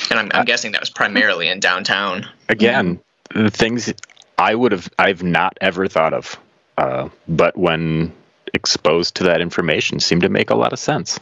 And 0.09 0.19
I'm, 0.19 0.31
I'm 0.33 0.45
guessing 0.45 0.71
that 0.71 0.81
was 0.81 0.89
primarily 0.89 1.47
in 1.47 1.59
downtown. 1.59 2.27
Again, 2.50 3.00
the 3.33 3.51
things 3.51 3.93
I 4.38 4.55
would 4.55 4.71
have, 4.71 4.89
I've 4.97 5.24
not 5.24 5.57
ever 5.62 5.88
thought 5.88 6.13
of, 6.13 6.38
uh, 6.77 7.09
but 7.27 7.55
when 7.55 8.12
exposed 8.53 9.15
to 9.15 9.25
that 9.25 9.41
information, 9.41 10.00
seemed 10.00 10.24
to 10.24 10.29
make 10.29 10.50
a 10.50 10.55
lot 10.55 10.74
of 10.74 10.79
sense. 10.79 11.19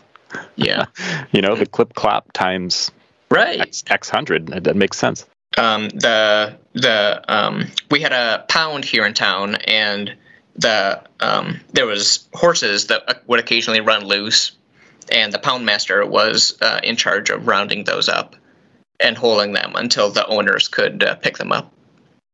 Yeah. 0.55 0.85
You 1.31 1.41
know, 1.41 1.55
the 1.55 1.65
clip 1.65 1.95
clop 1.95 2.31
times 2.33 2.91
right. 3.29 3.59
X, 3.59 3.83
X 3.87 4.09
hundred, 4.09 4.47
that, 4.47 4.75
makes 4.75 4.97
sense. 4.99 5.25
um, 5.57 5.89
the 5.89 6.55
the 6.73 7.23
um, 7.27 7.67
we 7.89 8.01
had 8.01 8.13
a 8.13 8.45
pound 8.49 8.85
here 8.85 9.03
in 9.05 9.15
town, 9.15 9.55
and 9.67 10.15
the 10.55 11.01
um, 11.19 11.59
there 11.71 11.87
was 11.87 12.27
horses 12.33 12.87
that 12.87 13.03
uh, 13.07 13.13
would 13.25 13.39
occasionally 13.39 13.81
run 13.81 14.05
loose, 14.05 14.51
and 15.11 15.33
the 15.33 15.39
pound 15.39 15.65
master 15.65 16.05
was 16.05 16.55
uh, 16.61 16.79
in 16.83 16.95
charge 16.95 17.31
of 17.31 17.47
rounding 17.47 17.83
those 17.85 18.07
up 18.07 18.35
and 18.99 19.17
holding 19.17 19.53
them 19.53 19.73
until 19.75 20.11
the 20.11 20.25
owners 20.27 20.67
could 20.67 21.03
uh, 21.03 21.15
pick 21.15 21.37
them 21.37 21.51
up. 21.51 21.71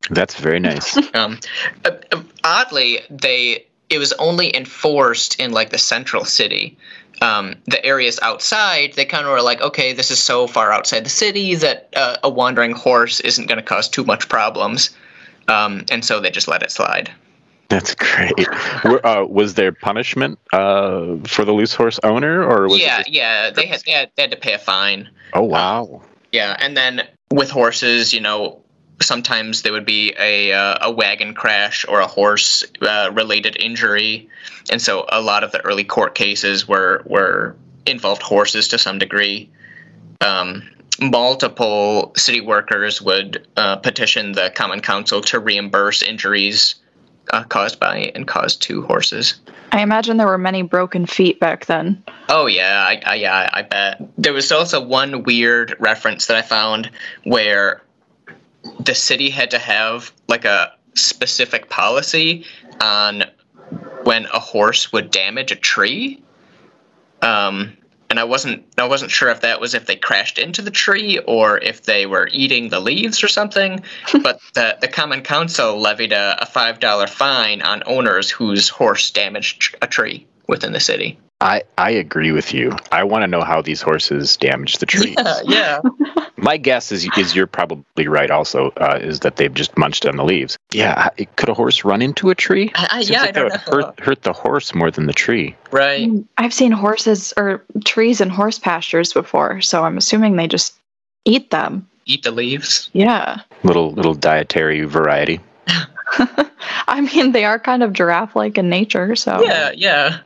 That's 0.10 0.36
very 0.36 0.60
nice. 0.60 0.98
Um, 1.14 1.40
uh, 1.86 1.92
uh, 2.12 2.24
oddly, 2.44 3.00
they 3.10 3.66
it 3.90 3.98
was 3.98 4.14
only 4.14 4.56
enforced 4.56 5.40
in 5.40 5.52
like 5.52 5.72
the 5.72 5.78
central 5.78 6.26
city. 6.26 6.78
Um, 7.22 7.56
the 7.66 7.84
areas 7.86 8.20
outside, 8.22 8.94
they 8.94 9.06
kind 9.06 9.26
of 9.26 9.32
were 9.32 9.42
like, 9.42 9.62
okay, 9.62 9.94
this 9.94 10.10
is 10.10 10.24
so 10.24 10.48
far 10.48 10.72
outside 10.72 11.04
the 11.06 11.10
city 11.10 11.56
that 11.56 11.90
uh, 11.96 12.18
a 12.24 12.30
wandering 12.30 12.72
horse 12.72 13.20
isn't 13.20 13.48
going 13.48 13.58
to 13.58 13.64
cause 13.64 13.90
too 13.90 14.06
much 14.06 14.30
problems, 14.30 14.92
um, 15.50 15.86
and 15.92 16.04
so 16.06 16.22
they 16.22 16.32
just 16.32 16.48
let 16.48 16.64
it 16.64 16.72
slide. 16.72 17.12
That's 17.70 17.94
great. 17.94 18.48
Were, 18.84 19.06
uh, 19.06 19.26
was 19.26 19.54
there 19.54 19.72
punishment 19.72 20.40
uh, 20.52 21.18
for 21.28 21.46
the 21.46 21.52
loose 21.52 21.74
horse 21.74 22.00
owner, 22.04 22.44
or 22.44 22.68
was 22.68 22.80
yeah, 22.80 22.98
just, 22.98 23.10
yeah, 23.10 23.52
they 23.52 23.68
had, 23.68 23.82
they 23.86 23.92
had 23.92 24.12
they 24.16 24.24
had 24.24 24.32
to 24.32 24.38
pay 24.38 24.54
a 24.54 24.60
fine. 24.60 25.10
oh 25.34 25.44
wow, 25.44 26.02
Yeah, 26.32 26.56
and 26.60 26.76
then 26.76 27.08
with 27.32 27.52
horses, 27.52 28.12
you 28.14 28.22
know, 28.22 28.64
sometimes 29.02 29.62
there 29.62 29.72
would 29.72 29.86
be 29.86 30.14
a 30.20 30.54
uh, 30.54 30.78
a 30.82 30.92
wagon 30.92 31.34
crash 31.34 31.86
or 31.88 32.00
a 32.00 32.08
horse 32.08 32.64
uh, 32.82 33.12
related 33.14 33.58
injury, 33.60 34.30
and 34.72 34.82
so 34.82 35.06
a 35.10 35.22
lot 35.22 35.44
of 35.44 35.52
the 35.52 35.62
early 35.62 35.84
court 35.84 36.16
cases 36.16 36.68
were 36.68 37.04
were 37.06 37.56
involved 37.86 38.22
horses 38.22 38.68
to 38.70 38.78
some 38.78 39.00
degree. 39.00 39.50
Um, 40.22 40.70
multiple 41.02 42.12
city 42.18 42.42
workers 42.42 43.02
would 43.02 43.48
uh, 43.56 43.78
petition 43.78 44.34
the 44.34 44.52
Common 44.56 44.82
Council 44.82 45.22
to 45.22 45.40
reimburse 45.40 46.02
injuries 46.02 46.76
uh, 47.32 47.44
caused 47.44 47.80
by 47.80 48.12
and 48.16 48.28
caused 48.28 48.62
to 48.64 48.82
horses. 48.84 49.40
I 49.72 49.82
imagine 49.82 50.18
there 50.18 50.28
were 50.28 50.38
many 50.38 50.64
broken 50.64 51.06
feet 51.06 51.40
back 51.40 51.68
then. 51.68 52.04
Oh 52.28 52.48
yeah, 52.48 52.86
I, 52.88 53.02
I 53.06 53.16
yeah, 53.16 53.50
I 53.54 53.62
bet. 53.62 54.02
There 54.18 54.34
was 54.34 54.52
also 54.52 54.84
one 54.84 55.24
weird 55.24 55.76
reference 55.80 56.26
that 56.26 56.38
I 56.38 56.42
found 56.42 56.90
where 57.24 57.84
the 58.80 58.96
city 58.96 59.30
had 59.30 59.52
to 59.52 59.60
have 59.60 60.12
like 60.28 60.46
a 60.46 60.74
specific 60.96 61.70
policy 61.70 62.46
on 62.82 63.24
when 64.04 64.26
a 64.34 64.40
horse 64.40 64.92
would 64.92 65.12
damage 65.12 65.52
a 65.52 65.56
tree. 65.56 66.22
Um, 67.22 67.78
and 68.10 68.20
I 68.20 68.24
wasn't 68.24 68.66
I 68.78 68.88
wasn't 68.88 69.12
sure 69.12 69.30
if 69.30 69.42
that 69.42 69.62
was 69.62 69.76
if 69.76 69.86
they 69.86 69.96
crashed 69.96 70.40
into 70.40 70.62
the 70.62 70.72
tree 70.72 71.20
or 71.20 71.60
if 71.60 71.84
they 71.84 72.06
were 72.06 72.28
eating 72.32 72.70
the 72.70 72.80
leaves 72.80 73.24
or 73.24 73.28
something. 73.28 73.84
but 74.24 74.40
the 74.54 74.78
the 74.82 74.88
common 74.88 75.22
council 75.22 75.80
levied 75.80 76.12
a, 76.12 76.38
a 76.42 76.46
five 76.46 76.80
dollar 76.80 77.08
fine 77.08 77.62
on 77.62 77.84
owners 77.86 78.32
whose 78.32 78.70
horse 78.70 79.12
damaged 79.12 79.76
a 79.82 79.88
tree 79.88 80.26
within 80.48 80.74
the 80.74 80.80
city. 80.80 81.20
I 81.42 81.64
I 81.78 81.92
agree 81.92 82.32
with 82.32 82.54
you. 82.54 82.76
I 82.92 83.04
want 83.04 83.24
to 83.24 83.28
know 83.28 83.42
how 83.42 83.62
these 83.62 83.82
horses 83.82 84.36
damaged 84.38 84.80
the 84.80 84.86
trees. 84.86 85.16
Yeah, 85.18 85.42
yeah. 85.46 85.82
My 86.50 86.58
guess 86.58 86.92
is 86.92 87.08
is 87.16 87.36
you're 87.36 87.46
probably 87.46 88.08
right. 88.08 88.32
Also, 88.32 88.72
uh, 88.78 88.98
is 89.00 89.20
that 89.20 89.36
they've 89.36 89.54
just 89.54 89.78
munched 89.78 90.04
on 90.08 90.16
the 90.18 90.24
leaves. 90.24 90.58
Yeah, 90.72 91.10
I- 91.20 91.26
could 91.36 91.48
a 91.48 91.54
horse 91.54 91.86
run 91.86 92.02
into 92.02 92.32
a 92.32 92.36
tree? 92.36 92.72
I, 92.74 92.88
I, 92.90 92.98
Seems 93.02 93.10
yeah, 93.12 93.18
I 93.18 93.26
like 93.26 93.34
that 93.36 93.40
don't 93.40 93.52
would 93.52 93.82
know. 93.82 93.86
hurt 93.86 94.00
hurt 94.00 94.22
the 94.24 94.34
horse 94.34 94.74
more 94.74 94.90
than 94.90 95.06
the 95.06 95.14
tree. 95.14 95.56
Right. 95.70 96.10
I've 96.40 96.52
seen 96.56 96.72
horses 96.72 97.36
or 97.38 97.64
trees 97.86 98.20
in 98.20 98.32
horse 98.32 98.58
pastures 98.58 99.14
before, 99.14 99.62
so 99.62 99.84
I'm 99.84 99.96
assuming 99.96 100.38
they 100.38 100.48
just 100.48 100.74
eat 101.24 101.52
them. 101.52 101.88
Eat 102.08 102.24
the 102.24 102.32
leaves. 102.32 102.90
Yeah. 102.94 103.42
Little 103.62 103.92
little 103.92 104.16
dietary 104.16 104.86
variety. 104.86 105.40
I 106.88 107.02
mean, 107.02 107.32
they 107.32 107.46
are 107.46 107.60
kind 107.60 107.84
of 107.84 107.94
giraffe 107.94 108.36
like 108.36 108.58
in 108.58 108.70
nature, 108.70 109.16
so. 109.16 109.44
Yeah, 109.44 109.70
yeah. 109.76 110.22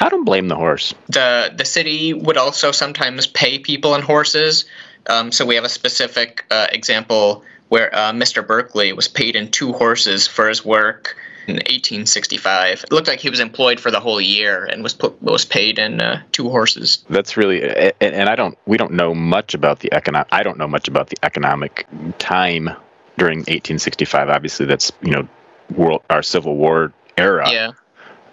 I 0.00 0.08
don't 0.08 0.24
blame 0.24 0.46
the 0.46 0.56
horse. 0.56 0.94
The 1.08 1.52
the 1.52 1.64
city 1.64 2.14
would 2.14 2.36
also 2.36 2.70
sometimes 2.70 3.26
pay 3.26 3.58
people 3.58 3.96
and 3.96 4.04
horses. 4.04 4.66
Um, 5.08 5.32
so 5.32 5.44
we 5.44 5.54
have 5.54 5.64
a 5.64 5.68
specific 5.68 6.44
uh, 6.50 6.66
example 6.72 7.44
where 7.68 7.94
uh, 7.94 8.12
Mr. 8.12 8.46
Berkeley 8.46 8.92
was 8.92 9.08
paid 9.08 9.36
in 9.36 9.50
two 9.50 9.72
horses 9.72 10.26
for 10.26 10.48
his 10.48 10.64
work 10.64 11.16
in 11.46 11.54
1865. 11.56 12.84
It 12.84 12.92
looked 12.92 13.08
like 13.08 13.20
he 13.20 13.30
was 13.30 13.40
employed 13.40 13.80
for 13.80 13.90
the 13.90 14.00
whole 14.00 14.20
year 14.20 14.64
and 14.64 14.82
was 14.82 14.94
put, 14.94 15.20
was 15.22 15.44
paid 15.44 15.78
in 15.78 16.00
uh, 16.00 16.22
two 16.32 16.48
horses. 16.48 17.04
That's 17.10 17.36
really, 17.36 17.62
and, 17.62 17.94
and 18.00 18.28
I 18.28 18.36
don't, 18.36 18.56
we 18.66 18.76
don't 18.76 18.92
know 18.92 19.14
much 19.14 19.54
about 19.54 19.80
the 19.80 19.92
economic. 19.92 20.28
I 20.32 20.42
don't 20.42 20.58
know 20.58 20.68
much 20.68 20.88
about 20.88 21.08
the 21.08 21.16
economic 21.22 21.86
time 22.18 22.70
during 23.18 23.38
1865. 23.40 24.28
Obviously, 24.28 24.66
that's 24.66 24.92
you 25.02 25.12
know, 25.12 25.28
world 25.74 26.02
our 26.10 26.22
Civil 26.22 26.56
War 26.56 26.92
era. 27.16 27.50
Yeah. 27.50 27.70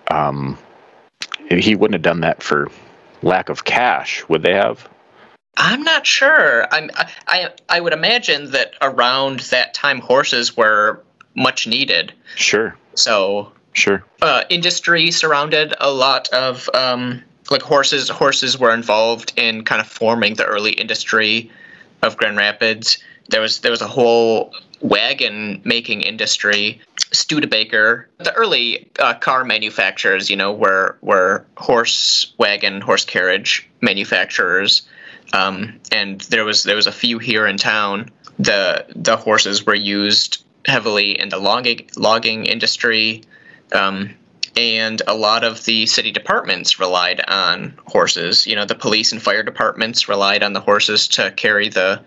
Um, 0.10 0.58
he 1.50 1.76
wouldn't 1.76 1.96
have 1.96 2.02
done 2.02 2.22
that 2.22 2.42
for 2.42 2.70
lack 3.22 3.50
of 3.50 3.64
cash, 3.64 4.28
would 4.30 4.42
they 4.42 4.54
have? 4.54 4.88
I'm 5.58 5.84
not 5.84 6.08
sure. 6.08 6.68
I'm, 6.74 6.90
I, 6.96 7.10
I 7.28 7.50
I 7.70 7.80
would 7.82 7.94
imagine 7.94 8.52
that 8.52 8.74
around 8.82 9.42
that 9.52 9.74
time 9.74 10.00
horses 10.00 10.56
were 10.56 11.04
much 11.36 11.68
needed. 11.68 12.14
Sure, 12.36 12.76
So 12.96 13.52
sure. 13.74 14.04
uh, 14.22 14.44
industry 14.50 15.12
surrounded 15.12 15.74
a 15.80 15.92
lot 15.92 16.28
of 16.30 16.70
um, 16.74 17.24
like 17.50 17.62
horses. 17.62 18.10
Horses 18.10 18.58
were 18.58 18.74
involved 18.74 19.34
in 19.36 19.64
kind 19.64 19.82
of 19.82 19.88
forming 19.88 20.36
the 20.36 20.46
early 20.46 20.72
industry 20.72 21.52
of 22.02 22.18
Grand 22.18 22.38
Rapids. 22.38 22.98
There 23.30 23.42
was 23.42 23.60
there 23.60 23.72
was 23.72 23.82
a 23.82 23.88
whole 23.88 24.54
wagon 24.82 25.62
making 25.64 26.02
industry. 26.02 26.82
Studebaker, 27.14 28.08
the 28.20 28.34
early 28.34 28.90
uh, 29.00 29.14
car 29.16 29.44
manufacturers, 29.44 30.30
you 30.30 30.36
know, 30.36 30.52
were 30.52 30.98
were 31.02 31.46
horse 31.58 32.34
wagon, 32.38 32.80
horse 32.80 33.04
carriage 33.04 33.68
manufacturers, 33.82 34.84
um, 35.34 35.80
and 35.92 36.22
there 36.22 36.46
was 36.46 36.64
there 36.64 36.76
was 36.76 36.88
a 36.88 36.92
few 36.92 37.20
here 37.20 37.48
in 37.48 37.58
town. 37.58 38.10
The 38.40 38.86
the 38.96 39.18
horses 39.18 39.66
were 39.66 39.76
used 39.76 40.44
heavily 40.66 41.20
in 41.20 41.30
the 41.30 41.38
logging 41.38 41.90
logging 41.96 42.46
industry, 42.46 43.24
um, 43.74 44.12
and 44.56 45.02
a 45.08 45.16
lot 45.16 45.44
of 45.44 45.64
the 45.66 45.86
city 45.86 46.12
departments 46.12 46.80
relied 46.80 47.22
on 47.28 47.74
horses. 47.88 48.46
You 48.46 48.56
know, 48.56 48.66
the 48.66 48.76
police 48.76 49.12
and 49.12 49.22
fire 49.22 49.44
departments 49.44 50.10
relied 50.10 50.44
on 50.44 50.54
the 50.54 50.62
horses 50.62 51.08
to 51.10 51.32
carry 51.32 51.70
the 51.70 52.02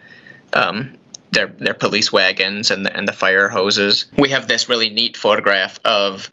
um, 0.52 0.96
their 1.30 1.48
their 1.48 1.74
police 1.74 2.12
wagons 2.12 2.70
and 2.70 2.86
the, 2.86 2.96
and 2.96 3.08
the 3.08 3.12
fire 3.12 3.48
hoses. 3.48 4.06
We 4.16 4.30
have 4.30 4.48
this 4.48 4.68
really 4.68 4.90
neat 4.90 5.16
photograph 5.16 5.80
of 5.84 6.30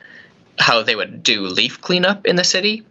how 0.60 0.84
they 0.84 0.96
would 0.96 1.24
do 1.24 1.48
leaf 1.48 1.82
cleanup 1.82 2.26
in 2.26 2.36
the 2.36 2.44
city, 2.44 2.84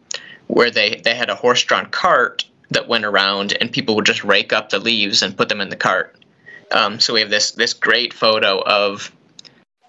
where 0.46 0.70
they 0.70 1.00
they 1.04 1.14
had 1.14 1.30
a 1.30 1.34
horse-drawn 1.34 1.86
cart 1.86 2.44
that 2.70 2.88
went 2.88 3.04
around 3.04 3.56
and 3.60 3.72
people 3.72 3.96
would 3.96 4.06
just 4.06 4.24
rake 4.24 4.52
up 4.52 4.70
the 4.70 4.78
leaves 4.78 5.22
and 5.22 5.36
put 5.36 5.48
them 5.48 5.60
in 5.60 5.68
the 5.68 5.76
cart. 5.76 6.16
Um, 6.72 7.00
so 7.00 7.14
we 7.14 7.20
have 7.20 7.30
this 7.30 7.52
this 7.52 7.74
great 7.74 8.14
photo 8.14 8.60
of 8.60 9.12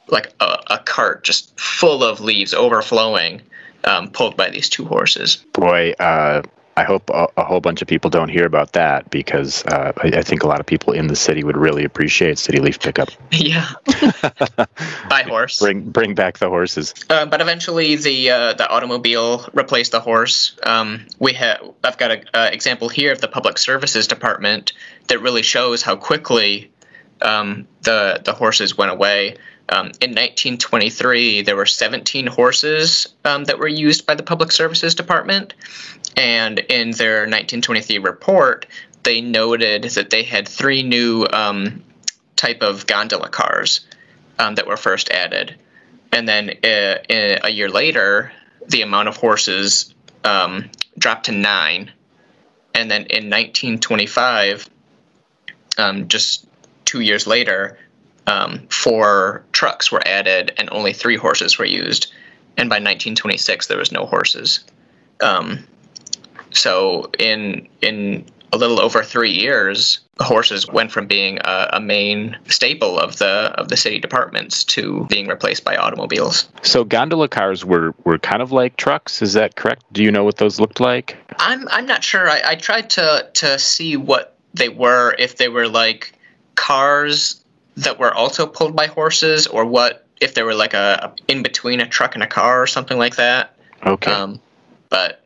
like 0.08 0.34
a, 0.40 0.58
a 0.72 0.80
cart 0.80 1.24
just 1.24 1.58
full 1.60 2.04
of 2.04 2.20
leaves 2.20 2.54
overflowing, 2.54 3.42
um, 3.84 4.10
pulled 4.10 4.36
by 4.36 4.50
these 4.50 4.68
two 4.68 4.86
horses. 4.86 5.38
Boy, 5.54 5.94
uh, 6.00 6.42
I 6.82 6.84
hope 6.84 7.12
a, 7.12 7.28
a 7.38 7.44
whole 7.44 7.62
bunch 7.62 7.84
of 7.84 7.88
people 7.88 8.10
don't 8.10 8.30
hear 8.30 8.44
about 8.44 8.74
that 8.74 9.12
because 9.12 9.64
uh, 9.66 9.94
I, 9.98 10.08
I 10.08 10.22
think 10.24 10.42
a 10.42 10.48
lot 10.48 10.60
of 10.60 10.66
people 10.66 10.94
in 10.94 11.06
the 11.06 11.16
city 11.16 11.44
would 11.44 11.56
really 11.56 11.84
appreciate 11.84 12.40
city 12.40 12.60
leaf 12.60 12.80
pickup. 12.80 13.10
yeah, 13.32 13.70
by 15.08 15.22
horse. 15.22 15.60
Bring 15.60 15.82
bring 15.92 16.16
back 16.16 16.40
the 16.40 16.50
horses. 16.50 16.96
Uh, 17.08 17.28
but 17.28 17.40
eventually, 17.40 17.98
the 17.98 18.32
uh, 18.32 18.54
the 18.54 18.68
automobile 18.68 19.48
replaced 19.54 19.92
the 19.92 20.00
horse. 20.00 20.58
Um, 20.64 21.06
we 21.20 21.34
have 21.34 21.62
I've 21.84 22.00
got 22.00 22.12
an 22.12 22.54
example 22.54 22.90
here 22.90 23.12
of 23.12 23.22
the 23.22 23.28
public 23.28 23.60
services 23.60 24.08
department 24.08 24.74
that 25.08 25.22
really 25.22 25.44
shows 25.44 25.84
how 25.84 25.96
quickly 25.96 26.72
um, 27.22 27.68
the 27.84 28.24
the 28.26 28.34
horses 28.34 28.76
went 28.76 28.90
away. 28.90 29.38
Um, 29.70 29.86
in 30.02 30.12
1923, 30.12 31.44
there 31.44 31.56
were 31.56 31.66
17 31.66 32.28
horses 32.28 33.08
um, 33.24 33.46
that 33.46 33.58
were 33.58 33.70
used 33.70 34.06
by 34.06 34.16
the 34.16 34.24
public 34.24 34.52
services 34.52 34.96
department, 34.96 35.54
and 36.18 36.60
in 36.60 36.92
their 36.92 37.22
1923 37.22 37.98
report, 38.00 38.66
they 39.04 39.22
noted 39.22 39.84
that 39.84 40.10
they 40.10 40.24
had 40.24 40.48
three 40.48 40.84
new 40.84 41.26
um, 41.32 41.84
type 42.36 42.62
of 42.62 42.88
gondola 42.88 43.30
cars 43.30 43.82
um, 44.40 44.56
that 44.56 44.68
were 44.68 44.78
first 44.78 45.10
added. 45.10 45.56
And 46.12 46.28
then 46.28 46.52
uh, 46.64 46.98
a 47.44 47.50
year 47.50 47.70
later, 47.70 48.32
the 48.68 48.82
amount 48.82 49.08
of 49.08 49.18
horses 49.18 49.94
um, 50.24 50.70
dropped 50.98 51.26
to 51.26 51.32
nine, 51.32 51.92
and 52.76 52.90
then 52.90 53.02
in 53.02 53.30
1925, 53.30 54.70
um, 55.78 56.08
just 56.08 56.48
two 56.86 57.00
years 57.00 57.28
later, 57.28 57.78
um, 58.28 58.68
four 58.70 59.44
trucks 59.52 59.92
were 59.92 60.06
added 60.06 60.54
and 60.58 60.70
only 60.72 60.94
three 60.94 61.18
horses 61.18 61.58
were 61.58 61.66
used, 61.66 62.14
and 62.58 62.70
by 62.70 62.76
1926 62.76 63.68
there 63.68 63.78
was 63.78 63.92
no 63.92 64.06
horses. 64.06 64.64
Um, 65.22 65.66
so 66.54 67.10
in 67.20 67.68
in 67.82 68.26
a 68.54 68.58
little 68.58 68.82
over 68.82 69.02
three 69.02 69.32
years, 69.32 70.02
horses 70.20 70.68
went 70.68 70.92
from 70.92 71.08
being 71.08 71.40
a, 71.46 71.70
a 71.74 71.80
main 71.80 72.38
staple 72.48 73.00
of 73.00 73.18
the 73.18 73.54
of 73.56 73.70
the 73.70 73.78
city 73.78 73.98
departments 74.00 74.64
to 74.66 75.06
being 75.10 75.28
replaced 75.28 75.64
by 75.64 75.78
automobiles. 75.78 76.50
So 76.62 76.84
gondola 76.84 77.30
cars 77.30 77.64
were 77.64 77.94
were 78.04 78.18
kind 78.20 78.42
of 78.42 78.52
like 78.52 78.78
trucks. 78.78 79.22
Is 79.22 79.34
that 79.34 79.56
correct? 79.56 79.84
Do 79.94 80.04
you 80.04 80.12
know 80.12 80.24
what 80.24 80.38
those 80.38 80.60
looked 80.60 80.80
like? 80.80 81.18
I'm 81.40 81.68
I'm 81.70 81.86
not 81.86 82.04
sure. 82.04 82.30
I, 82.30 82.42
I 82.46 82.56
tried 82.56 82.90
to 82.92 83.30
to 83.36 83.58
see 83.58 83.96
what 83.98 84.36
they 84.54 84.70
were, 84.70 85.16
if 85.18 85.38
they 85.38 85.48
were 85.48 85.68
like 85.68 86.14
cars 86.56 87.44
that 87.78 87.98
were 87.98 88.14
also 88.14 88.46
pulled 88.46 88.76
by 88.76 88.88
horses, 88.88 89.48
or 89.48 89.66
what 89.66 90.06
if 90.20 90.34
they 90.34 90.44
were 90.44 90.54
like 90.54 90.74
a, 90.74 91.14
a 91.28 91.32
in 91.32 91.42
between 91.42 91.80
a 91.80 91.88
truck 91.88 92.16
and 92.16 92.24
a 92.24 92.28
car 92.28 92.62
or 92.62 92.68
something 92.68 92.98
like 92.98 93.16
that. 93.16 93.56
Okay, 93.86 94.12
Um, 94.12 94.42
but 94.90 95.26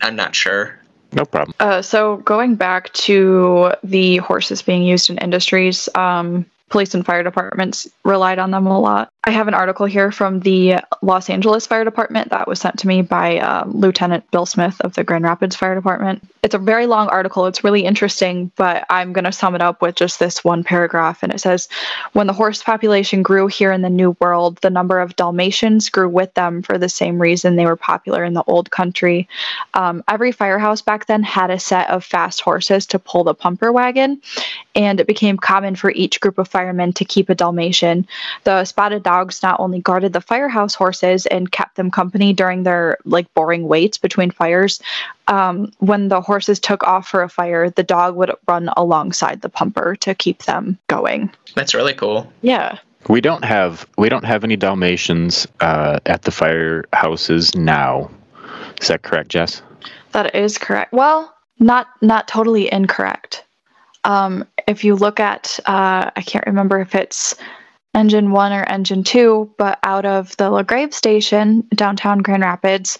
I'm 0.00 0.16
not 0.16 0.34
sure. 0.34 0.78
no 1.12 1.24
problem. 1.24 1.54
Uh, 1.60 1.82
so 1.82 2.18
going 2.18 2.56
back 2.56 2.92
to 2.92 3.72
the 3.82 4.18
horses 4.18 4.62
being 4.62 4.82
used 4.82 5.10
in 5.10 5.18
industries, 5.18 5.88
um, 5.94 6.46
police 6.68 6.94
and 6.94 7.06
fire 7.06 7.22
departments 7.22 7.88
relied 8.04 8.38
on 8.38 8.50
them 8.50 8.66
a 8.66 8.80
lot. 8.80 9.08
I 9.22 9.30
have 9.30 9.48
an 9.48 9.54
article 9.54 9.86
here 9.86 10.12
from 10.12 10.40
the 10.40 10.76
Los 11.02 11.28
Angeles 11.28 11.66
Fire 11.66 11.84
Department 11.84 12.30
that 12.30 12.46
was 12.46 12.60
sent 12.60 12.78
to 12.80 12.86
me 12.86 13.02
by 13.02 13.38
um, 13.38 13.72
Lieutenant 13.72 14.30
Bill 14.30 14.46
Smith 14.46 14.80
of 14.82 14.94
the 14.94 15.02
Grand 15.02 15.24
Rapids 15.24 15.56
Fire 15.56 15.74
Department. 15.74 16.22
It's 16.44 16.54
a 16.54 16.58
very 16.58 16.86
long 16.86 17.08
article. 17.08 17.46
It's 17.46 17.64
really 17.64 17.84
interesting, 17.84 18.52
but 18.54 18.86
I'm 18.88 19.12
going 19.12 19.24
to 19.24 19.32
sum 19.32 19.56
it 19.56 19.60
up 19.60 19.82
with 19.82 19.96
just 19.96 20.20
this 20.20 20.44
one 20.44 20.62
paragraph. 20.62 21.24
And 21.24 21.32
it 21.32 21.40
says 21.40 21.68
When 22.12 22.28
the 22.28 22.32
horse 22.32 22.62
population 22.62 23.24
grew 23.24 23.48
here 23.48 23.72
in 23.72 23.82
the 23.82 23.90
New 23.90 24.16
World, 24.20 24.58
the 24.62 24.70
number 24.70 25.00
of 25.00 25.16
Dalmatians 25.16 25.88
grew 25.88 26.08
with 26.08 26.32
them 26.34 26.62
for 26.62 26.78
the 26.78 26.88
same 26.88 27.20
reason 27.20 27.56
they 27.56 27.66
were 27.66 27.74
popular 27.74 28.22
in 28.22 28.34
the 28.34 28.44
Old 28.46 28.70
Country. 28.70 29.28
Um, 29.74 30.04
every 30.08 30.30
firehouse 30.30 30.82
back 30.82 31.06
then 31.06 31.24
had 31.24 31.50
a 31.50 31.58
set 31.58 31.90
of 31.90 32.04
fast 32.04 32.40
horses 32.40 32.86
to 32.86 33.00
pull 33.00 33.24
the 33.24 33.34
pumper 33.34 33.72
wagon, 33.72 34.22
and 34.76 35.00
it 35.00 35.08
became 35.08 35.36
common 35.36 35.74
for 35.74 35.90
each 35.90 36.20
group 36.20 36.38
of 36.38 36.46
firemen 36.56 36.90
to 36.94 37.04
keep 37.04 37.28
a 37.28 37.34
Dalmatian. 37.34 38.08
The 38.44 38.64
spotted 38.64 39.02
dogs 39.02 39.42
not 39.42 39.60
only 39.60 39.78
guarded 39.78 40.14
the 40.14 40.22
firehouse 40.22 40.74
horses 40.74 41.26
and 41.26 41.52
kept 41.52 41.76
them 41.76 41.90
company 41.90 42.32
during 42.32 42.62
their 42.62 42.96
like 43.04 43.32
boring 43.34 43.68
waits 43.68 43.98
between 43.98 44.30
fires. 44.30 44.80
Um, 45.28 45.70
when 45.80 46.08
the 46.08 46.22
horses 46.22 46.58
took 46.58 46.82
off 46.84 47.08
for 47.08 47.22
a 47.22 47.28
fire, 47.28 47.68
the 47.68 47.82
dog 47.82 48.16
would 48.16 48.32
run 48.48 48.70
alongside 48.74 49.42
the 49.42 49.50
pumper 49.50 49.96
to 49.96 50.14
keep 50.14 50.44
them 50.44 50.78
going. 50.86 51.30
That's 51.54 51.74
really 51.74 51.92
cool. 51.92 52.32
Yeah. 52.40 52.78
We 53.10 53.20
don't 53.20 53.44
have 53.44 53.86
we 53.98 54.08
don't 54.08 54.24
have 54.24 54.42
any 54.42 54.56
Dalmatians 54.56 55.46
uh, 55.60 56.00
at 56.06 56.22
the 56.22 56.30
firehouses 56.30 57.54
now. 57.54 58.10
Is 58.80 58.88
that 58.88 59.02
correct, 59.02 59.28
Jess? 59.28 59.60
That 60.12 60.34
is 60.34 60.56
correct. 60.56 60.94
Well, 60.94 61.34
not 61.58 61.88
not 62.00 62.28
totally 62.28 62.72
incorrect. 62.72 63.44
Um, 64.06 64.46
if 64.68 64.84
you 64.84 64.94
look 64.94 65.18
at, 65.20 65.58
uh, 65.66 66.10
I 66.14 66.22
can't 66.24 66.46
remember 66.46 66.78
if 66.80 66.94
it's 66.94 67.34
engine 67.94 68.30
one 68.30 68.52
or 68.52 68.62
engine 68.64 69.02
two, 69.02 69.52
but 69.58 69.78
out 69.82 70.04
of 70.04 70.36
the 70.36 70.44
LaGrave 70.50 70.92
station 70.94 71.66
downtown 71.74 72.18
Grand 72.18 72.42
Rapids, 72.42 72.98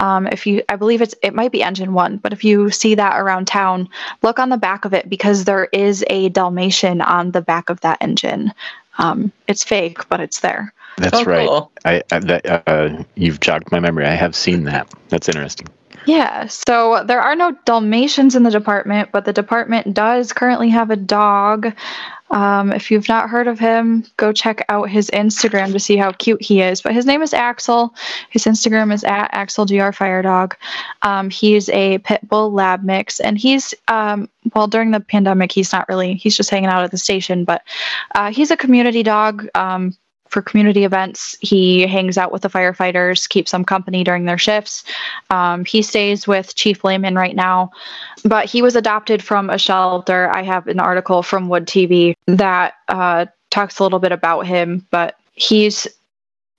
um, 0.00 0.26
if 0.28 0.46
you, 0.46 0.62
I 0.68 0.76
believe 0.76 1.02
it's, 1.02 1.14
it 1.22 1.34
might 1.34 1.52
be 1.52 1.62
engine 1.62 1.92
one, 1.92 2.16
but 2.16 2.32
if 2.32 2.42
you 2.44 2.70
see 2.70 2.94
that 2.94 3.20
around 3.20 3.46
town, 3.46 3.88
look 4.22 4.38
on 4.38 4.48
the 4.48 4.56
back 4.56 4.84
of 4.84 4.94
it 4.94 5.10
because 5.10 5.44
there 5.44 5.64
is 5.72 6.04
a 6.08 6.28
Dalmatian 6.30 7.00
on 7.02 7.32
the 7.32 7.42
back 7.42 7.68
of 7.70 7.80
that 7.80 7.98
engine. 8.00 8.52
Um, 8.98 9.32
it's 9.48 9.64
fake, 9.64 10.08
but 10.08 10.20
it's 10.20 10.40
there. 10.40 10.72
That's 10.96 11.18
Oh, 11.20 11.24
right. 11.24 11.48
cool. 11.48 11.72
I, 11.84 12.02
I 12.10 12.18
that, 12.20 12.68
uh, 12.68 13.04
you've 13.16 13.40
jogged 13.40 13.70
my 13.70 13.80
memory. 13.80 14.06
I 14.06 14.14
have 14.14 14.34
seen 14.34 14.64
that. 14.64 14.88
That's 15.10 15.28
interesting. 15.28 15.66
Yeah, 16.06 16.46
so 16.46 17.02
there 17.04 17.20
are 17.20 17.34
no 17.34 17.50
Dalmatians 17.64 18.36
in 18.36 18.44
the 18.44 18.50
department, 18.50 19.10
but 19.10 19.24
the 19.24 19.32
department 19.32 19.92
does 19.92 20.32
currently 20.32 20.70
have 20.70 20.90
a 20.90 20.96
dog. 20.96 21.74
Um, 22.30 22.72
if 22.72 22.92
you've 22.92 23.08
not 23.08 23.28
heard 23.28 23.48
of 23.48 23.58
him, 23.58 24.04
go 24.16 24.32
check 24.32 24.64
out 24.68 24.88
his 24.88 25.10
Instagram 25.10 25.72
to 25.72 25.80
see 25.80 25.96
how 25.96 26.12
cute 26.12 26.40
he 26.40 26.60
is. 26.60 26.80
But 26.80 26.92
his 26.92 27.06
name 27.06 27.22
is 27.22 27.34
Axel. 27.34 27.92
His 28.30 28.44
Instagram 28.44 28.92
is 28.92 29.02
at 29.02 29.32
AxelGrFiredog. 29.32 30.54
Um, 31.02 31.28
he's 31.28 31.68
a 31.70 31.98
pit 31.98 32.20
bull 32.28 32.52
lab 32.52 32.84
mix, 32.84 33.18
and 33.18 33.36
he's 33.36 33.74
um, 33.88 34.28
well 34.54 34.68
during 34.68 34.92
the 34.92 35.00
pandemic, 35.00 35.50
he's 35.50 35.72
not 35.72 35.88
really. 35.88 36.14
He's 36.14 36.36
just 36.36 36.50
hanging 36.50 36.70
out 36.70 36.84
at 36.84 36.92
the 36.92 36.98
station, 36.98 37.44
but 37.44 37.62
uh, 38.14 38.30
he's 38.30 38.52
a 38.52 38.56
community 38.56 39.02
dog. 39.02 39.48
Um, 39.56 39.96
for 40.28 40.42
community 40.42 40.84
events. 40.84 41.36
He 41.40 41.86
hangs 41.86 42.18
out 42.18 42.32
with 42.32 42.42
the 42.42 42.50
firefighters, 42.50 43.28
keeps 43.28 43.52
them 43.52 43.64
company 43.64 44.04
during 44.04 44.24
their 44.24 44.38
shifts. 44.38 44.84
Um, 45.30 45.64
he 45.64 45.82
stays 45.82 46.26
with 46.26 46.54
Chief 46.54 46.84
Lehman 46.84 47.14
right 47.14 47.36
now, 47.36 47.70
but 48.24 48.46
he 48.46 48.62
was 48.62 48.76
adopted 48.76 49.22
from 49.22 49.50
a 49.50 49.58
shelter. 49.58 50.30
I 50.34 50.42
have 50.42 50.66
an 50.66 50.80
article 50.80 51.22
from 51.22 51.48
Wood 51.48 51.66
TV 51.66 52.14
that 52.26 52.74
uh, 52.88 53.26
talks 53.50 53.78
a 53.78 53.82
little 53.82 53.98
bit 53.98 54.12
about 54.12 54.46
him, 54.46 54.86
but 54.90 55.16
he's 55.34 55.86